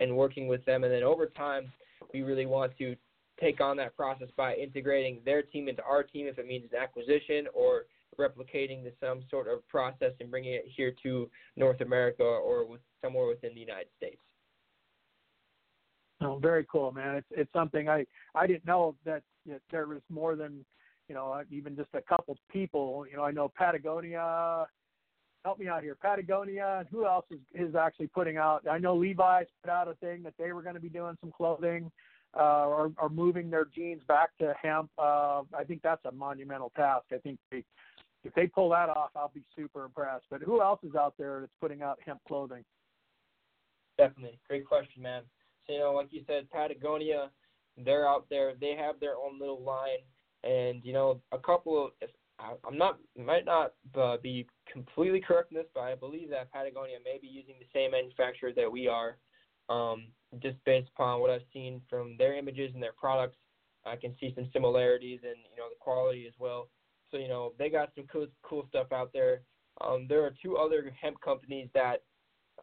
and 0.00 0.16
working 0.16 0.48
with 0.48 0.64
them. 0.64 0.82
And 0.82 0.92
then 0.92 1.04
over 1.04 1.26
time, 1.26 1.72
we 2.12 2.22
really 2.22 2.46
want 2.46 2.76
to 2.78 2.96
take 3.40 3.60
on 3.60 3.76
that 3.76 3.96
process 3.96 4.28
by 4.36 4.54
integrating 4.56 5.20
their 5.24 5.42
team 5.42 5.68
into 5.68 5.82
our 5.84 6.02
team, 6.02 6.26
if 6.26 6.38
it 6.38 6.46
means 6.46 6.64
an 6.72 6.78
acquisition 6.82 7.46
or 7.54 7.84
replicating 8.18 8.82
the, 8.82 8.92
some 9.00 9.22
sort 9.30 9.48
of 9.48 9.66
process 9.68 10.12
and 10.20 10.30
bringing 10.30 10.54
it 10.54 10.64
here 10.66 10.92
to 11.02 11.28
North 11.56 11.80
America 11.80 12.22
or 12.22 12.64
with 12.64 12.80
somewhere 13.02 13.26
within 13.26 13.54
the 13.54 13.60
United 13.60 13.88
States. 13.96 14.20
Oh, 16.22 16.38
very 16.38 16.66
cool, 16.70 16.92
man. 16.92 17.16
It's 17.16 17.26
it's 17.30 17.52
something 17.52 17.88
I 17.88 18.04
I 18.34 18.46
didn't 18.46 18.66
know 18.66 18.94
that, 19.06 19.22
that 19.46 19.62
there 19.70 19.86
was 19.86 20.02
more 20.10 20.36
than 20.36 20.64
you 21.08 21.14
know 21.14 21.42
even 21.50 21.76
just 21.76 21.88
a 21.94 22.02
couple 22.02 22.36
people. 22.52 23.06
You 23.10 23.16
know, 23.16 23.24
I 23.24 23.30
know 23.30 23.50
Patagonia. 23.56 24.66
Help 25.42 25.58
me 25.58 25.68
out 25.68 25.82
here, 25.82 25.94
Patagonia. 25.94 26.84
Who 26.90 27.06
else 27.06 27.24
is 27.30 27.38
is 27.54 27.74
actually 27.74 28.08
putting 28.08 28.36
out? 28.36 28.68
I 28.70 28.76
know 28.76 28.94
Levi's 28.94 29.46
put 29.62 29.70
out 29.70 29.88
a 29.88 29.94
thing 29.94 30.22
that 30.24 30.34
they 30.38 30.52
were 30.52 30.62
going 30.62 30.74
to 30.74 30.80
be 30.80 30.90
doing 30.90 31.16
some 31.20 31.32
clothing. 31.32 31.90
Uh, 32.38 32.66
or, 32.68 32.92
or 32.96 33.08
moving 33.08 33.50
their 33.50 33.64
jeans 33.74 34.02
back 34.06 34.28
to 34.38 34.54
hemp. 34.62 34.88
Uh, 34.96 35.42
I 35.52 35.64
think 35.66 35.82
that's 35.82 36.04
a 36.04 36.12
monumental 36.12 36.70
task. 36.76 37.06
I 37.12 37.16
think 37.16 37.40
they, 37.50 37.64
if 38.24 38.34
they 38.34 38.46
pull 38.46 38.70
that 38.70 38.88
off, 38.88 39.10
I'll 39.16 39.32
be 39.34 39.44
super 39.56 39.84
impressed. 39.84 40.26
But 40.30 40.42
who 40.42 40.60
else 40.60 40.80
is 40.82 40.94
out 40.94 41.14
there 41.18 41.40
that's 41.40 41.52
putting 41.60 41.82
out 41.82 41.98
hemp 42.04 42.20
clothing? 42.26 42.64
Definitely, 43.98 44.38
great 44.48 44.66
question, 44.66 45.02
man. 45.02 45.22
So 45.66 45.72
you 45.72 45.78
know, 45.78 45.92
like 45.92 46.08
you 46.10 46.22
said, 46.26 46.50
Patagonia, 46.50 47.30
they're 47.76 48.08
out 48.08 48.26
there. 48.30 48.52
They 48.60 48.76
have 48.76 49.00
their 49.00 49.16
own 49.16 49.38
little 49.38 49.62
line, 49.62 50.00
and 50.44 50.84
you 50.84 50.92
know, 50.92 51.20
a 51.32 51.38
couple 51.38 51.86
of. 51.86 52.08
I'm 52.64 52.78
not 52.78 52.98
might 53.18 53.44
not 53.44 53.74
uh, 54.00 54.16
be 54.22 54.46
completely 54.72 55.20
correct 55.20 55.52
in 55.52 55.58
this, 55.58 55.66
but 55.74 55.82
I 55.82 55.94
believe 55.94 56.30
that 56.30 56.50
Patagonia 56.50 56.96
may 57.04 57.18
be 57.20 57.28
using 57.28 57.56
the 57.58 57.66
same 57.74 57.90
manufacturer 57.90 58.50
that 58.56 58.72
we 58.72 58.88
are. 58.88 59.18
Um, 59.68 60.06
just 60.42 60.56
based 60.64 60.88
upon 60.94 61.20
what 61.20 61.28
I've 61.28 61.44
seen 61.52 61.82
from 61.90 62.16
their 62.16 62.34
images 62.36 62.70
and 62.72 62.82
their 62.82 62.94
products, 62.98 63.36
I 63.84 63.96
can 63.96 64.16
see 64.18 64.32
some 64.34 64.48
similarities 64.54 65.20
and 65.22 65.36
you 65.50 65.58
know 65.58 65.68
the 65.68 65.76
quality 65.78 66.26
as 66.26 66.32
well. 66.38 66.70
So 67.10 67.18
you 67.18 67.28
know 67.28 67.52
they 67.58 67.70
got 67.70 67.90
some 67.94 68.06
cool 68.12 68.26
cool 68.42 68.66
stuff 68.68 68.92
out 68.92 69.12
there. 69.12 69.42
Um, 69.80 70.06
there 70.08 70.24
are 70.24 70.34
two 70.42 70.56
other 70.56 70.92
hemp 71.00 71.20
companies 71.20 71.68
that 71.74 72.02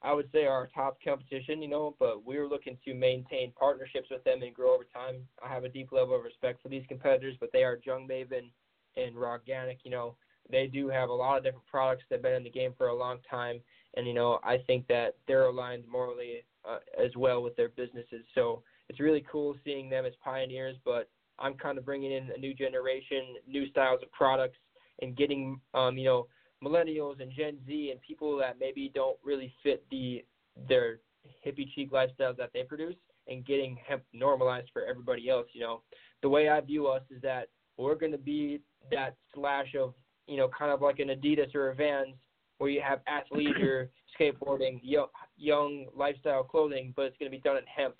I 0.04 0.14
would 0.14 0.30
say 0.32 0.46
are 0.46 0.54
our 0.54 0.68
top 0.68 0.98
competition, 1.04 1.62
you 1.62 1.68
know, 1.68 1.96
but 2.00 2.24
we're 2.24 2.48
looking 2.48 2.78
to 2.86 2.94
maintain 2.94 3.52
partnerships 3.58 4.10
with 4.12 4.24
them 4.24 4.44
and 4.44 4.54
grow 4.54 4.76
over 4.76 4.84
time. 4.84 5.28
I 5.44 5.52
have 5.52 5.64
a 5.64 5.70
deep 5.70 5.92
level 5.92 6.16
of 6.16 6.24
respect 6.24 6.62
for 6.62 6.70
these 6.70 6.86
competitors, 6.88 7.36
but 7.40 7.50
they 7.52 7.64
are 7.64 7.78
Jungmaven 7.78 8.52
and 8.96 9.16
Organic, 9.16 9.80
you 9.84 9.90
know, 9.90 10.16
they 10.50 10.68
do 10.68 10.88
have 10.90 11.10
a 11.10 11.14
lot 11.14 11.38
of 11.38 11.44
different 11.44 11.66
products 11.66 12.04
that 12.10 12.16
have 12.16 12.24
been 12.24 12.34
in 12.34 12.44
the 12.44 12.50
game 12.50 12.74
for 12.78 12.88
a 12.88 12.96
long 12.96 13.20
time, 13.30 13.60
and 13.96 14.08
you 14.08 14.14
know, 14.14 14.40
I 14.44 14.58
think 14.66 14.88
that 14.88 15.16
they're 15.28 15.48
aligned 15.48 15.88
morally 15.88 16.44
uh, 16.68 16.80
as 17.02 17.16
well 17.16 17.44
with 17.44 17.56
their 17.56 17.70
businesses. 17.70 18.26
So 18.34 18.64
it's 18.90 19.00
really 19.00 19.26
cool 19.30 19.56
seeing 19.64 19.90
them 19.90 20.06
as 20.06 20.14
pioneers, 20.24 20.78
but 20.86 21.10
I'm 21.40 21.54
kind 21.56 21.78
of 21.78 21.86
bringing 21.86 22.12
in 22.12 22.30
a 22.36 22.40
new 22.40 22.54
generation, 22.54 23.36
new 23.48 23.70
styles 23.70 24.02
of 24.04 24.12
products, 24.12 24.58
and 25.02 25.16
getting, 25.16 25.60
um, 25.74 25.98
you 25.98 26.06
know, 26.06 26.28
millennials 26.64 27.22
and 27.22 27.32
Gen 27.32 27.58
Z 27.68 27.92
and 27.92 28.02
people 28.02 28.38
that 28.38 28.58
maybe 28.60 28.92
don't 28.94 29.18
really 29.24 29.54
fit 29.64 29.86
the 29.92 30.26
their 30.68 31.00
hippie 31.46 31.68
chic 31.76 31.92
lifestyles 31.92 32.38
that 32.38 32.50
they 32.54 32.64
produce 32.64 32.96
and 33.28 33.46
getting 33.46 33.78
hemp 33.88 34.04
normalized 34.14 34.70
for 34.74 34.84
everybody 34.84 35.30
else. 35.30 35.48
You 35.54 35.62
know, 35.62 35.82
the 36.22 36.30
way 36.30 36.50
I 36.50 36.60
view 36.62 36.88
us 36.88 37.04
is 37.12 37.22
that 37.22 37.50
we're 37.78 37.96
going 37.96 38.12
to 38.12 38.18
be 38.18 38.62
that 38.92 39.16
slash 39.36 39.76
of 39.80 39.94
you 40.26 40.38
know 40.38 40.50
kind 40.58 40.72
of 40.72 40.82
like 40.82 41.00
an 41.00 41.10
Adidas 41.10 41.54
or 41.54 41.70
a 41.70 41.76
Vans 41.76 42.16
where 42.58 42.70
you 42.72 42.82
have 42.82 43.00
athleisure, 43.08 43.90
skateboarding, 44.20 44.80
young, 44.82 45.08
young 45.38 45.86
lifestyle 45.96 46.44
clothing, 46.44 46.92
but 46.96 47.04
it's 47.04 47.18
going 47.18 47.32
to 47.32 47.38
be 47.38 47.42
done 47.42 47.58
in 47.58 47.64
hemp. 47.66 47.96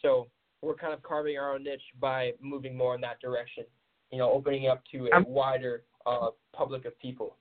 So 0.00 0.28
we're 0.62 0.74
kind 0.74 0.92
of 0.92 1.02
carving 1.02 1.38
our 1.38 1.54
own 1.54 1.64
niche 1.64 1.82
by 2.00 2.32
moving 2.40 2.76
more 2.76 2.94
in 2.94 3.00
that 3.02 3.20
direction. 3.20 3.64
You 4.10 4.18
know, 4.18 4.30
opening 4.30 4.68
up 4.68 4.82
to 4.92 5.08
a 5.12 5.22
wider 5.26 5.82
uh, 6.06 6.28
public 6.52 6.84
of 6.84 6.98
people. 6.98 7.36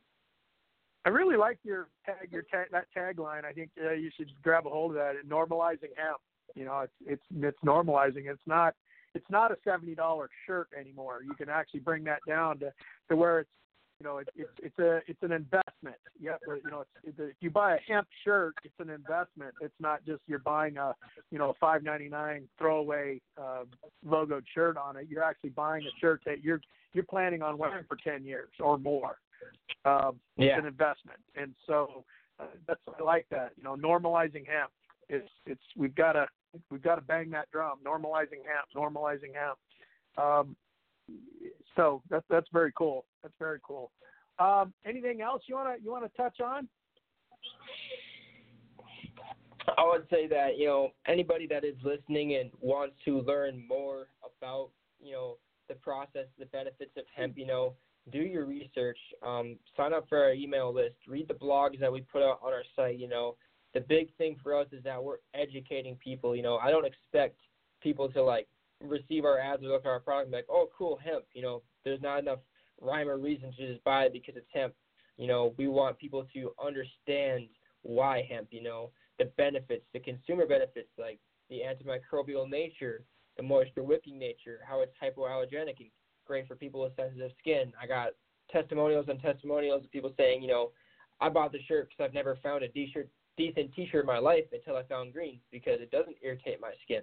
I 1.05 1.09
really 1.09 1.37
like 1.37 1.59
your 1.63 1.89
tag, 2.05 2.31
your 2.31 2.41
tag, 2.41 2.67
that 2.71 2.87
tagline. 2.97 3.45
I 3.45 3.53
think 3.53 3.69
uh, 3.83 3.91
you 3.91 4.09
should 4.17 4.31
grab 4.41 4.65
a 4.65 4.69
hold 4.69 4.91
of 4.91 4.97
that. 4.97 5.13
Normalizing 5.27 5.93
hemp. 5.95 6.17
You 6.55 6.65
know, 6.65 6.79
it's 6.79 6.93
it's 7.05 7.23
it's 7.41 7.59
normalizing. 7.63 8.25
It's 8.25 8.41
not 8.47 8.73
it's 9.13 9.29
not 9.29 9.51
a 9.51 9.57
seventy 9.63 9.93
dollar 9.93 10.29
shirt 10.47 10.69
anymore. 10.77 11.19
You 11.23 11.35
can 11.35 11.49
actually 11.49 11.81
bring 11.81 12.03
that 12.05 12.19
down 12.27 12.59
to 12.59 12.73
to 13.09 13.15
where 13.15 13.39
it's 13.39 13.49
you 13.99 14.05
know, 14.05 14.17
it, 14.17 14.29
it's 14.35 14.49
it's 14.61 14.79
a 14.79 14.99
it's 15.07 15.21
an 15.21 15.31
investment. 15.31 15.95
Yeah, 16.19 16.35
you 16.47 16.69
know, 16.69 16.83
it's, 17.03 17.17
if 17.17 17.35
you 17.39 17.49
buy 17.49 17.75
a 17.75 17.79
hemp 17.87 18.07
shirt, 18.23 18.55
it's 18.63 18.73
an 18.79 18.89
investment. 18.89 19.53
It's 19.61 19.73
not 19.79 20.05
just 20.05 20.21
you're 20.27 20.39
buying 20.39 20.77
a 20.77 20.93
you 21.31 21.37
know 21.37 21.53
five 21.59 21.83
ninety 21.83 22.09
nine 22.09 22.47
throwaway 22.57 23.21
uh, 23.37 23.63
logoed 24.05 24.43
shirt 24.53 24.77
on 24.77 24.97
it. 24.97 25.07
You're 25.09 25.23
actually 25.23 25.51
buying 25.51 25.83
a 25.83 25.99
shirt 25.99 26.21
that 26.25 26.43
you're 26.43 26.61
you're 26.93 27.05
planning 27.05 27.41
on 27.41 27.57
wearing 27.57 27.85
for 27.87 27.97
ten 28.03 28.25
years 28.25 28.49
or 28.59 28.77
more. 28.77 29.17
Um, 29.85 30.19
yeah. 30.37 30.47
It's 30.47 30.59
an 30.61 30.65
investment, 30.65 31.19
and 31.35 31.53
so 31.65 32.03
uh, 32.39 32.45
that's 32.67 32.79
I 32.99 33.03
like 33.03 33.27
that. 33.31 33.51
You 33.57 33.63
know, 33.63 33.75
normalizing 33.75 34.45
hemp. 34.45 34.71
It's 35.07 35.29
it's 35.45 35.61
we've 35.77 35.95
got 35.95 36.13
to 36.13 36.27
we've 36.69 36.81
got 36.81 36.95
to 36.95 37.01
bang 37.01 37.29
that 37.31 37.49
drum. 37.51 37.79
Normalizing 37.85 38.41
hemp. 38.43 38.67
Normalizing 38.75 39.33
hemp. 39.35 39.57
Um, 40.17 40.55
so 41.75 42.01
that's 42.09 42.25
that's 42.29 42.47
very 42.51 42.71
cool. 42.77 43.05
That's 43.23 43.35
very 43.39 43.59
cool. 43.63 43.91
Um, 44.39 44.73
anything 44.85 45.21
else 45.21 45.43
you 45.47 45.55
wanna 45.55 45.75
you 45.83 45.91
wanna 45.91 46.09
touch 46.15 46.39
on? 46.41 46.67
I 49.77 49.83
would 49.83 50.07
say 50.09 50.27
that 50.27 50.57
you 50.57 50.67
know 50.67 50.91
anybody 51.07 51.47
that 51.47 51.63
is 51.63 51.75
listening 51.83 52.35
and 52.35 52.51
wants 52.61 52.95
to 53.05 53.21
learn 53.21 53.63
more 53.67 54.07
about 54.39 54.69
you 54.99 55.13
know 55.13 55.37
the 55.67 55.75
process, 55.75 56.27
the 56.37 56.45
benefits 56.47 56.91
of 56.97 57.03
hemp, 57.15 57.37
you 57.37 57.47
know, 57.47 57.73
do 58.11 58.19
your 58.19 58.45
research, 58.45 58.99
um, 59.25 59.57
sign 59.75 59.93
up 59.93 60.07
for 60.07 60.23
our 60.23 60.33
email 60.33 60.73
list, 60.73 60.95
read 61.07 61.27
the 61.27 61.33
blogs 61.33 61.79
that 61.79 61.91
we 61.91 62.01
put 62.01 62.21
out 62.21 62.39
on 62.43 62.53
our 62.53 62.63
site. 62.75 62.99
You 62.99 63.09
know, 63.09 63.35
the 63.73 63.81
big 63.81 64.15
thing 64.17 64.37
for 64.43 64.55
us 64.55 64.67
is 64.71 64.83
that 64.83 65.03
we're 65.03 65.17
educating 65.33 65.95
people. 65.95 66.35
You 66.35 66.43
know, 66.43 66.57
I 66.57 66.69
don't 66.69 66.85
expect 66.85 67.39
people 67.81 68.09
to 68.09 68.23
like 68.23 68.47
receive 68.89 69.25
our 69.25 69.39
ads 69.39 69.63
or 69.63 69.67
look 69.67 69.85
at 69.85 69.89
our 69.89 69.99
product 69.99 70.25
and 70.25 70.31
be 70.31 70.37
like, 70.37 70.47
oh, 70.49 70.69
cool, 70.77 70.99
hemp. 71.03 71.25
You 71.33 71.41
know, 71.41 71.61
there's 71.83 72.01
not 72.01 72.19
enough 72.19 72.39
rhyme 72.81 73.09
or 73.09 73.17
reason 73.17 73.51
to 73.57 73.73
just 73.73 73.83
buy 73.83 74.03
it 74.03 74.13
because 74.13 74.35
it's 74.35 74.47
hemp. 74.53 74.73
You 75.17 75.27
know, 75.27 75.53
we 75.57 75.67
want 75.67 75.97
people 75.97 76.27
to 76.33 76.51
understand 76.63 77.47
why 77.83 78.27
hemp, 78.29 78.47
you 78.51 78.63
know, 78.63 78.91
the 79.17 79.25
benefits, 79.37 79.85
the 79.93 79.99
consumer 79.99 80.45
benefits, 80.45 80.89
like 80.97 81.19
the 81.49 81.61
antimicrobial 81.61 82.49
nature, 82.49 83.03
the 83.37 83.43
moisture 83.43 83.83
wicking 83.83 84.19
nature, 84.19 84.59
how 84.67 84.81
it's 84.81 84.93
hypoallergenic 85.01 85.79
and 85.79 85.89
great 86.25 86.47
for 86.47 86.55
people 86.55 86.81
with 86.81 86.95
sensitive 86.95 87.31
skin. 87.39 87.71
I 87.81 87.87
got 87.87 88.09
testimonials 88.51 89.05
and 89.09 89.21
testimonials 89.21 89.83
of 89.83 89.91
people 89.91 90.11
saying, 90.17 90.41
you 90.41 90.47
know, 90.47 90.71
I 91.21 91.29
bought 91.29 91.51
the 91.51 91.61
shirt 91.67 91.89
because 91.89 92.03
I've 92.03 92.13
never 92.13 92.37
found 92.43 92.63
a 92.63 92.67
decent 92.67 93.07
t-shirt 93.73 94.01
in 94.01 94.05
my 94.05 94.17
life 94.17 94.45
until 94.51 94.75
I 94.75 94.83
found 94.83 95.13
Greenz 95.13 95.39
because 95.51 95.79
it 95.79 95.91
doesn't 95.91 96.17
irritate 96.21 96.59
my 96.59 96.71
skin. 96.83 97.01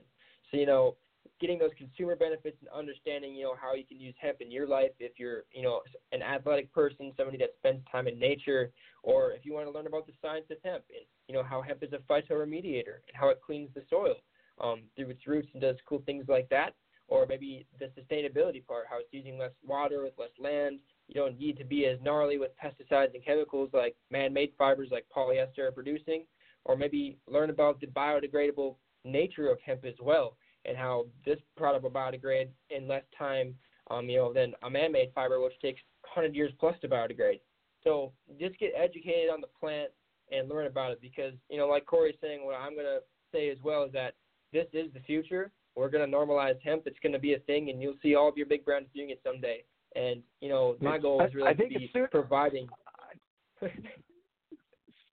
So, 0.51 0.57
you 0.59 0.67
know, 0.67 0.97
getting 1.43 1.59
those 1.59 1.73
consumer 1.77 2.15
benefits 2.15 2.57
and 2.61 2.71
understanding, 2.71 3.35
you 3.35 3.43
know, 3.43 3.57
how 3.61 3.75
you 3.75 3.85
can 3.85 3.99
use 3.99 4.15
hemp 4.23 4.41
in 4.41 4.51
your 4.51 4.67
life 4.67 4.93
if 5.01 5.19
you're, 5.19 5.43
you 5.53 5.61
know, 5.61 5.81
an 6.13 6.23
athletic 6.23 6.73
person, 6.73 7.13
somebody 7.17 7.37
that 7.37 7.51
spends 7.59 7.83
time 7.91 8.07
in 8.07 8.17
nature, 8.17 8.71
or 9.03 9.33
if 9.33 9.45
you 9.45 9.53
want 9.53 9.67
to 9.67 9.73
learn 9.73 9.89
about 9.89 10.07
the 10.07 10.13
science 10.23 10.47
of 10.53 10.59
hemp 10.65 10.85
and, 10.89 11.05
you 11.27 11.35
know, 11.35 11.43
how 11.43 11.61
hemp 11.61 11.83
is 11.83 11.93
a 11.93 11.99
phytoremediator 12.11 13.03
and 13.09 13.15
how 13.15 13.29
it 13.29 13.41
cleans 13.45 13.69
the 13.75 13.83
soil 13.91 14.15
um, 14.61 14.83
through 14.95 15.11
its 15.11 15.27
roots 15.27 15.49
and 15.53 15.61
does 15.61 15.75
cool 15.87 16.01
things 16.07 16.25
like 16.29 16.49
that. 16.49 16.75
Or 17.09 17.27
maybe 17.27 17.67
the 17.81 17.87
sustainability 17.87 18.65
part, 18.65 18.85
how 18.89 19.01
it's 19.01 19.09
using 19.11 19.37
less 19.37 19.51
water 19.67 20.05
with 20.05 20.13
less 20.17 20.31
land. 20.39 20.79
You 21.09 21.15
don't 21.15 21.39
need 21.39 21.59
to 21.59 21.65
be 21.65 21.87
as 21.87 21.99
gnarly 22.03 22.39
with 22.39 22.53
pesticides 22.57 23.15
and 23.15 23.25
chemicals 23.25 23.71
like 23.75 23.97
man-made 24.11 24.53
fibers 24.57 24.89
like 24.93 25.07
polyester 25.15 25.67
are 25.67 25.73
producing. 25.73 26.25
Or 26.65 26.77
maybe 26.77 27.19
learn 27.27 27.51
about 27.51 27.81
the 27.81 27.89
biodegradable 27.89 28.77
nature 29.05 29.51
of 29.51 29.59
hemp 29.67 29.85
as 29.85 29.95
well 30.01 30.37
and 30.65 30.77
how 30.77 31.07
this 31.25 31.39
product 31.57 31.83
will 31.83 31.91
biodegrade 31.91 32.49
in 32.71 32.89
less 32.89 33.03
time, 33.19 33.55
um, 33.91 34.09
you 34.09 34.19
know, 34.19 34.33
than 34.33 34.55
a 34.63 34.71
man-made 34.71 35.11
fiber, 35.15 35.41
which 35.41 35.59
takes 35.61 35.81
100 36.15 36.35
years 36.35 36.53
plus 36.59 36.75
to 36.81 36.89
biodegrade. 36.89 37.41
So 37.85 38.13
just 38.39 38.59
get 38.59 38.73
educated 38.77 39.31
on 39.31 39.41
the 39.41 39.49
plant 39.59 39.91
and 40.31 40.49
learn 40.49 40.67
about 40.67 40.93
it 40.93 41.01
because, 41.01 41.35
you 41.51 41.57
know, 41.59 41.67
like 41.67 41.87
Cory's 41.87 42.15
saying, 42.21 42.45
what 42.45 42.55
I'm 42.55 42.75
going 42.75 42.87
to 42.87 43.01
say 43.33 43.51
as 43.51 43.59
well 43.63 43.85
is 43.85 43.93
that 43.93 44.15
this 44.53 44.67
is 44.73 44.93
the 44.95 45.01
future. 45.01 45.51
We're 45.75 45.89
going 45.89 46.09
to 46.09 46.17
normalize 46.17 46.61
hemp. 46.63 46.83
It's 46.87 46.99
going 47.03 47.15
to 47.15 47.19
be 47.19 47.35
a 47.35 47.39
thing, 47.41 47.71
and 47.71 47.81
you'll 47.81 47.97
see 48.03 48.15
all 48.15 48.29
of 48.29 48.37
your 48.37 48.47
big 48.47 48.65
brands 48.65 48.89
doing 48.95 49.11
it 49.11 49.21
someday. 49.25 49.65
And, 49.97 50.23
you 50.41 50.49
know, 50.49 50.77
my 50.81 50.99
goal 50.99 51.23
is 51.25 51.35
really 51.35 51.55
to 51.55 51.67
be 51.69 51.91
providing. 52.11 52.69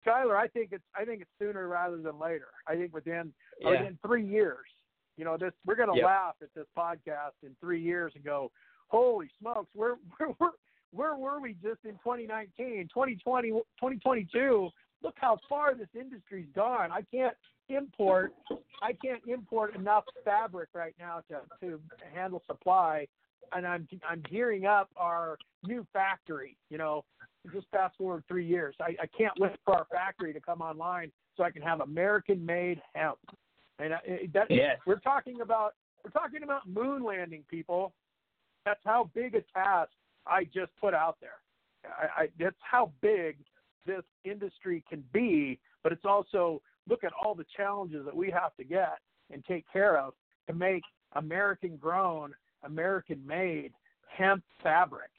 Skylar, 0.05 0.37
I 0.37 0.47
think 0.47 0.69
it's 0.71 0.83
I 0.95 1.05
think 1.05 1.21
it's 1.21 1.29
sooner 1.39 1.67
rather 1.67 1.97
than 1.97 2.19
later. 2.19 2.47
I 2.67 2.75
think 2.75 2.93
within 2.93 3.33
yeah. 3.59 3.69
within 3.69 3.99
three 4.05 4.25
years, 4.25 4.65
you 5.19 5.25
know, 5.25 5.35
this 5.37 5.51
we're 5.65 5.75
going 5.75 5.89
to 5.89 5.97
yep. 5.97 6.05
laugh 6.05 6.35
at 6.41 6.47
this 6.55 6.65
podcast 6.77 7.35
in 7.43 7.53
three 7.59 7.81
years 7.81 8.13
and 8.15 8.23
go, 8.23 8.49
"Holy 8.87 9.29
smokes, 9.37 9.69
where 9.75 9.95
where 10.17 10.29
where 10.37 10.51
where 10.91 11.15
were 11.17 11.41
we 11.41 11.53
just 11.61 11.83
in 11.83 11.91
2019, 11.95 12.87
2020, 12.87 13.49
2022? 13.49 14.69
Look 15.03 15.15
how 15.17 15.37
far 15.47 15.75
this 15.75 15.89
industry's 15.93 16.47
gone. 16.55 16.91
I 16.91 17.01
can't 17.13 17.35
import 17.67 18.33
I 18.81 18.93
can't 18.93 19.21
import 19.27 19.75
enough 19.75 20.05
fabric 20.23 20.69
right 20.73 20.95
now 20.97 21.21
to 21.29 21.41
to 21.67 21.79
handle 22.13 22.41
supply, 22.47 23.05
and 23.53 23.67
I'm 23.67 23.89
I'm 24.09 24.23
gearing 24.31 24.65
up 24.65 24.89
our 24.95 25.37
new 25.67 25.85
factory. 25.91 26.55
You 26.69 26.77
know, 26.77 27.03
just 27.53 27.67
fast 27.71 27.97
forward 27.97 28.23
three 28.29 28.45
years. 28.45 28.73
I, 28.79 28.95
I 29.01 29.07
can't 29.17 29.33
wait 29.37 29.51
for 29.65 29.75
our 29.75 29.87
factory 29.91 30.31
to 30.31 30.39
come 30.39 30.61
online 30.61 31.11
so 31.35 31.43
I 31.43 31.51
can 31.51 31.61
have 31.61 31.81
American-made 31.81 32.81
hemp. 32.93 33.17
And 33.79 33.93
that 34.33 34.47
yes. 34.49 34.77
we're 34.85 34.99
talking 34.99 35.41
about 35.41 35.73
we're 36.03 36.11
talking 36.11 36.43
about 36.43 36.67
moon 36.67 37.03
landing, 37.03 37.43
people. 37.49 37.93
That's 38.65 38.79
how 38.85 39.09
big 39.13 39.35
a 39.35 39.41
task 39.57 39.91
I 40.27 40.43
just 40.45 40.71
put 40.79 40.93
out 40.93 41.17
there. 41.21 41.39
I, 41.85 42.23
I, 42.23 42.27
that's 42.37 42.55
how 42.59 42.91
big 43.01 43.37
this 43.85 44.03
industry 44.25 44.83
can 44.89 45.03
be, 45.13 45.59
but 45.81 45.91
it's 45.91 46.05
also 46.05 46.61
look 46.89 47.03
at 47.03 47.11
all 47.23 47.35
the 47.35 47.45
challenges 47.55 48.05
that 48.05 48.15
we 48.15 48.29
have 48.31 48.55
to 48.57 48.63
get 48.63 48.97
and 49.31 49.43
take 49.45 49.65
care 49.71 49.97
of 49.97 50.13
to 50.47 50.53
make 50.53 50.83
American 51.13 51.77
grown, 51.77 52.33
American 52.63 53.25
made 53.25 53.71
hemp 54.07 54.43
fabric 54.61 55.09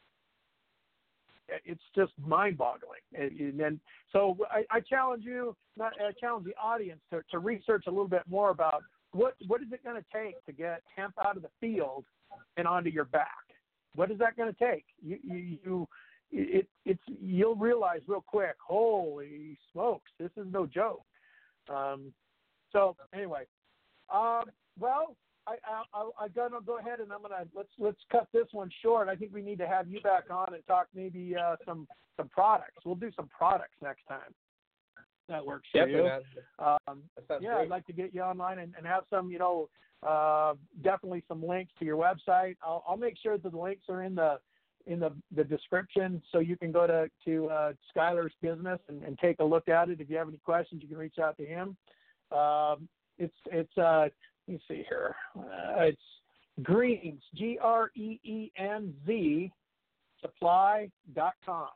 it's 1.64 1.82
just 1.94 2.12
mind-boggling. 2.24 3.00
And, 3.14 3.58
then, 3.58 3.80
so 4.12 4.36
I, 4.50 4.64
I 4.70 4.80
challenge 4.80 5.24
you, 5.24 5.56
not, 5.76 5.92
I 6.00 6.12
challenge 6.20 6.46
the 6.46 6.54
audience 6.60 7.00
to, 7.10 7.22
to 7.30 7.38
research 7.38 7.84
a 7.86 7.90
little 7.90 8.08
bit 8.08 8.22
more 8.28 8.50
about 8.50 8.82
what 9.12 9.34
what 9.48 9.60
is 9.60 9.68
it 9.72 9.82
going 9.82 9.96
to 9.96 10.04
take 10.12 10.44
to 10.46 10.52
get 10.52 10.82
hemp 10.94 11.14
out 11.24 11.36
of 11.36 11.42
the 11.42 11.50
field 11.60 12.04
and 12.56 12.66
onto 12.66 12.90
your 12.90 13.06
back. 13.06 13.26
What 13.94 14.10
is 14.10 14.18
that 14.18 14.36
going 14.36 14.52
to 14.52 14.58
take? 14.72 14.84
You, 15.02 15.18
you, 15.22 15.58
you 15.64 15.88
it, 16.30 16.68
it's 16.84 17.02
you'll 17.20 17.56
realize 17.56 18.00
real 18.06 18.24
quick. 18.24 18.54
Holy 18.64 19.58
smokes, 19.72 20.10
this 20.18 20.30
is 20.36 20.46
no 20.52 20.66
joke. 20.66 21.02
Um, 21.68 22.12
so 22.72 22.96
anyway, 23.12 23.42
um, 24.12 24.44
well, 24.78 25.16
I, 25.50 25.98
I, 25.98 26.10
I, 26.20 26.24
am 26.24 26.30
gonna 26.34 26.60
go 26.64 26.78
ahead 26.78 27.00
and 27.00 27.12
I'm 27.12 27.22
gonna 27.22 27.44
let's 27.54 27.68
let's 27.78 28.00
cut 28.10 28.28
this 28.32 28.46
one 28.52 28.70
short. 28.82 29.08
I 29.08 29.16
think 29.16 29.32
we 29.34 29.42
need 29.42 29.58
to 29.58 29.66
have 29.66 29.88
you 29.88 30.00
back 30.00 30.24
on 30.30 30.54
and 30.54 30.66
talk 30.66 30.86
maybe 30.94 31.34
uh, 31.36 31.56
some 31.64 31.86
some 32.16 32.28
products. 32.28 32.84
We'll 32.84 32.94
do 32.94 33.10
some 33.16 33.28
products 33.36 33.74
next 33.82 34.06
time. 34.08 34.34
That 35.28 35.44
works 35.44 35.68
for 35.72 35.88
you. 35.88 36.10
Um, 36.58 37.02
yeah, 37.28 37.38
great. 37.38 37.50
I'd 37.52 37.68
like 37.68 37.86
to 37.86 37.92
get 37.92 38.12
you 38.12 38.20
online 38.22 38.58
and, 38.58 38.74
and 38.76 38.84
have 38.84 39.04
some, 39.08 39.30
you 39.30 39.38
know, 39.38 39.68
uh, 40.06 40.54
definitely 40.82 41.22
some 41.28 41.46
links 41.46 41.72
to 41.78 41.84
your 41.84 41.96
website. 41.96 42.56
I'll, 42.64 42.82
I'll 42.86 42.96
make 42.96 43.14
sure 43.22 43.38
that 43.38 43.52
the 43.52 43.56
links 43.56 43.84
are 43.88 44.02
in 44.02 44.14
the 44.14 44.40
in 44.86 44.98
the, 44.98 45.12
the 45.36 45.44
description 45.44 46.22
so 46.32 46.38
you 46.38 46.56
can 46.56 46.72
go 46.72 46.86
to 46.86 47.08
to 47.26 47.48
uh, 47.48 47.72
Skylar's 47.94 48.32
business 48.42 48.80
and, 48.88 49.02
and 49.04 49.18
take 49.18 49.38
a 49.40 49.44
look 49.44 49.68
at 49.68 49.88
it. 49.88 50.00
If 50.00 50.10
you 50.10 50.16
have 50.16 50.28
any 50.28 50.38
questions, 50.38 50.82
you 50.82 50.88
can 50.88 50.98
reach 50.98 51.18
out 51.22 51.36
to 51.36 51.44
him. 51.44 51.76
Um, 52.36 52.88
it's 53.18 53.34
it's 53.52 53.78
uh, 53.78 54.08
let 54.46 54.54
me 54.54 54.60
see 54.68 54.84
here. 54.88 55.14
Uh, 55.38 55.82
it's 55.82 56.00
Greenz, 56.62 57.22
G 57.34 57.58
R 57.62 57.90
E 57.94 58.18
E 58.24 58.52
N 58.56 58.94
Z, 59.06 59.52
supply.com 60.20 61.68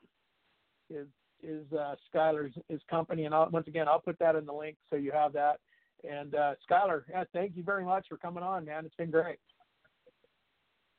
is 0.90 1.06
is 1.42 1.70
uh, 1.72 1.94
Skylar's 2.12 2.54
his 2.68 2.80
company, 2.88 3.24
and 3.24 3.34
I'll, 3.34 3.50
once 3.50 3.68
again, 3.68 3.86
I'll 3.86 4.00
put 4.00 4.18
that 4.18 4.34
in 4.34 4.46
the 4.46 4.52
link 4.52 4.76
so 4.88 4.96
you 4.96 5.12
have 5.12 5.32
that. 5.34 5.60
And 6.08 6.34
uh, 6.34 6.54
Skylar, 6.68 7.02
yeah, 7.10 7.24
thank 7.32 7.56
you 7.56 7.62
very 7.62 7.84
much 7.84 8.06
for 8.08 8.16
coming 8.16 8.42
on, 8.42 8.64
man. 8.64 8.84
It's 8.86 8.94
been 8.94 9.10
great. 9.10 9.38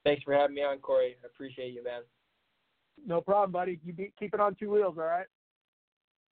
Thanks 0.04 0.24
for 0.24 0.34
having 0.34 0.56
me 0.56 0.62
on, 0.62 0.78
Cory. 0.80 1.16
I 1.24 1.26
appreciate 1.26 1.74
you, 1.74 1.84
man. 1.84 2.02
No 3.06 3.22
problem, 3.22 3.52
buddy. 3.52 3.80
You 3.84 3.94
be, 3.94 4.14
keep 4.20 4.34
it 4.34 4.40
on 4.40 4.56
two 4.56 4.70
wheels, 4.70 4.96
all 4.98 5.06
right? 5.06 5.26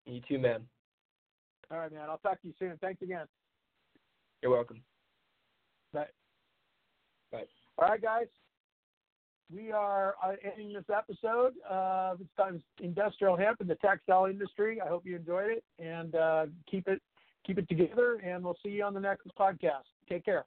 You 0.06 0.22
too, 0.28 0.40
man. 0.40 0.62
All 1.72 1.80
right, 1.80 1.92
man. 1.92 2.10
I'll 2.10 2.20
talk 2.20 2.42
to 2.42 2.48
you 2.48 2.54
soon. 2.60 2.78
Thanks 2.80 3.02
again. 3.02 3.26
You're 4.42 4.52
welcome. 4.52 4.82
Bye. 5.96 6.08
Bye. 7.32 7.46
All 7.78 7.88
right, 7.88 8.02
guys. 8.02 8.28
We 9.54 9.72
are 9.72 10.16
uh, 10.24 10.34
ending 10.44 10.74
this 10.74 10.86
episode 10.94 11.54
of 11.70 12.20
it's 12.20 12.30
time 12.36 12.62
industrial 12.82 13.38
hemp 13.38 13.62
in 13.62 13.68
the 13.68 13.76
textile 13.76 14.26
industry. 14.26 14.82
I 14.82 14.88
hope 14.88 15.06
you 15.06 15.16
enjoyed 15.16 15.52
it 15.52 15.64
and 15.80 16.16
uh, 16.16 16.46
keep 16.70 16.88
it 16.88 17.02
keep 17.46 17.60
it 17.60 17.70
together. 17.70 18.16
And 18.26 18.44
we'll 18.44 18.58
see 18.64 18.72
you 18.72 18.84
on 18.84 18.94
the 18.94 19.00
next 19.00 19.28
podcast. 19.40 19.86
Take 20.10 20.26
care. 20.26 20.46